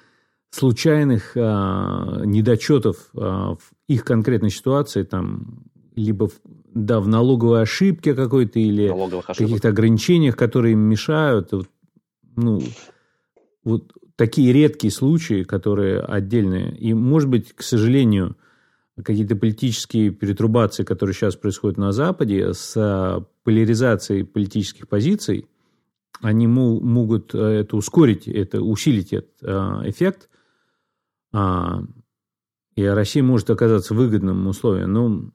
[0.51, 5.64] случайных а, недочетов а, в их конкретной ситуации, там,
[5.97, 6.41] либо в,
[6.72, 8.93] да, в налоговой ошибке какой-то, или
[9.27, 11.53] каких-то ограничениях, которые им мешают.
[11.53, 11.68] Вот,
[12.37, 12.61] ну,
[13.65, 16.77] вот такие редкие случаи, которые отдельные.
[16.77, 18.37] И, может быть, к сожалению,
[19.03, 25.49] какие-то политические перетрубации, которые сейчас происходят на Западе, с а, поляризацией политических позиций,
[26.21, 30.29] они могут э, это ускорить, это усилить этот а, эффект.
[31.33, 31.83] А,
[32.77, 34.85] и Россия может оказаться в выгодном условии.
[34.85, 35.31] Но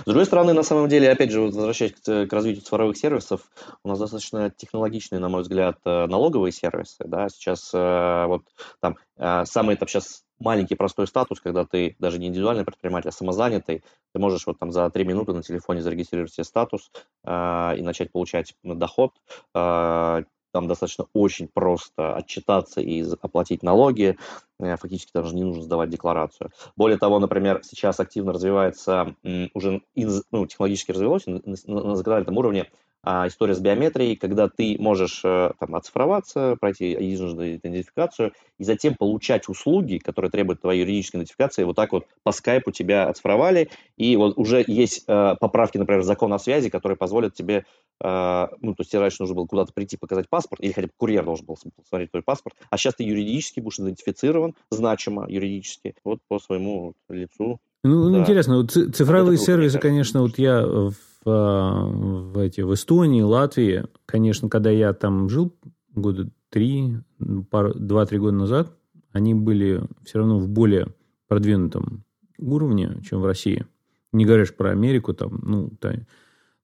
[0.00, 3.42] с другой стороны, на самом деле, опять же, возвращаясь к, к развитию цифровых сервисов,
[3.82, 7.04] у нас достаточно технологичные, на мой взгляд, э, налоговые сервисы.
[7.04, 7.28] Да?
[7.28, 8.42] Сейчас э, вот
[8.80, 13.12] там э, самый там сейчас маленький простой статус, когда ты даже не индивидуальный предприниматель, а
[13.12, 16.90] самозанятый, ты можешь вот там за три минуты на телефоне зарегистрировать себе статус
[17.24, 19.12] э, и начать получать доход.
[19.54, 20.24] Э,
[20.54, 24.16] там достаточно очень просто отчитаться и оплатить налоги,
[24.60, 26.52] э, фактически даже не нужно сдавать декларацию.
[26.76, 29.16] Более того, например, сейчас активно развивается,
[29.52, 29.82] уже
[30.30, 32.70] ну, технологически развилось на, законодательном уровне
[33.04, 38.94] а, история с биометрией, когда ты можешь э, там, оцифроваться, пройти единожды идентификацию и затем
[38.94, 44.16] получать услуги, которые требуют твоей юридической идентификации, вот так вот по скайпу тебя оцифровали, и
[44.16, 47.66] вот уже есть э, поправки, например, в закон о связи, которые позволят тебе,
[48.02, 50.92] э, ну, то есть тебе раньше нужно было куда-то прийти показать паспорт, или хотя бы
[50.96, 56.20] курьер должен был посмотреть твой паспорт, а сейчас ты юридически будешь идентифицирован, значимо юридически, вот
[56.28, 57.60] по своему лицу.
[57.82, 58.20] Ну, да.
[58.20, 60.94] интересно, вот цифровые сервисы, конечно, вот я в
[61.24, 65.54] в, эти, в Эстонии, Латвии, конечно, когда я там жил
[65.94, 68.76] года три, два-три года назад,
[69.12, 70.88] они были все равно в более
[71.28, 72.04] продвинутом
[72.38, 73.66] уровне, чем в России.
[74.12, 75.94] Не говоришь про Америку, там, ну, та,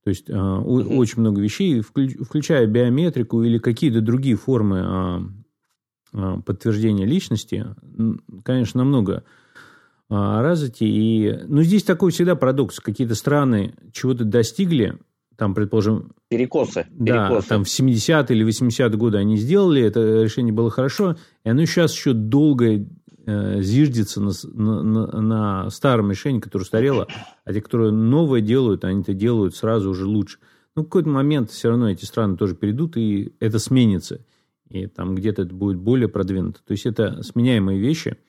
[0.04, 0.96] то есть э, mm-hmm.
[0.96, 5.32] очень много вещей, включая биометрику или какие-то другие формы
[6.12, 7.66] э, подтверждения личности,
[8.42, 9.24] конечно, намного
[10.12, 10.88] а, развитии.
[10.88, 12.80] И, ну, здесь такой всегда парадокс.
[12.80, 14.98] Какие-то страны чего-то достигли,
[15.36, 16.12] там, предположим...
[16.28, 16.86] Перекосы.
[16.90, 17.48] Да, перекосы.
[17.48, 21.94] там в 70-е или 80-е годы они сделали, это решение было хорошо, и оно сейчас
[21.94, 22.84] еще долго
[23.24, 24.32] э, зиждется на,
[24.82, 27.06] на, на старом решении, которое устарело,
[27.44, 30.38] а те, которые новое делают, они это делают сразу уже лучше.
[30.74, 34.24] Ну, в какой-то момент все равно эти страны тоже перейдут, и это сменится.
[34.68, 36.60] И там где-то это будет более продвинуто.
[36.66, 38.16] То есть это сменяемые вещи–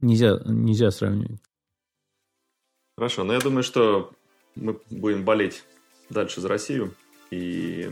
[0.00, 1.40] Нельзя, нельзя сравнивать.
[2.96, 4.10] Хорошо, но я думаю, что
[4.54, 5.64] мы будем болеть
[6.08, 6.94] дальше за Россию
[7.30, 7.90] и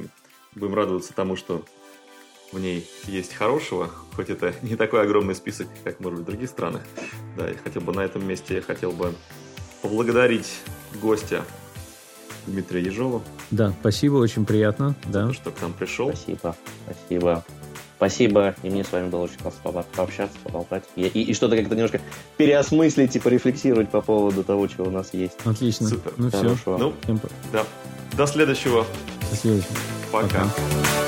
[0.55, 1.65] будем радоваться тому, что
[2.53, 6.49] в ней есть хорошего, хоть это не такой огромный список, как, может быть, в других
[6.49, 6.83] странах.
[7.37, 9.15] Да, и хотел бы на этом месте, я хотел бы
[9.83, 10.61] поблагодарить
[11.03, 11.45] гостя
[12.47, 13.23] Дмитрия Ежова.
[13.51, 14.95] Да, спасибо, очень приятно.
[15.07, 15.33] Да.
[15.33, 16.09] что к нам пришел.
[16.15, 17.45] Спасибо, спасибо.
[18.05, 20.85] Спасибо, и мне с вами было очень классно пообщаться, поболтать.
[20.95, 22.03] И, и, и что-то как-то немножко
[22.37, 25.39] переосмыслить и порефлексировать по поводу того, что у нас есть.
[25.47, 25.89] Отлично.
[25.89, 26.13] Супер.
[26.19, 26.55] Ну Хорошо.
[26.55, 26.77] все.
[26.77, 26.95] Ну,
[27.51, 27.65] да.
[28.15, 28.85] До следующего.
[29.31, 29.73] До следующего.
[30.13, 30.29] Пока.
[30.29, 31.04] Пока.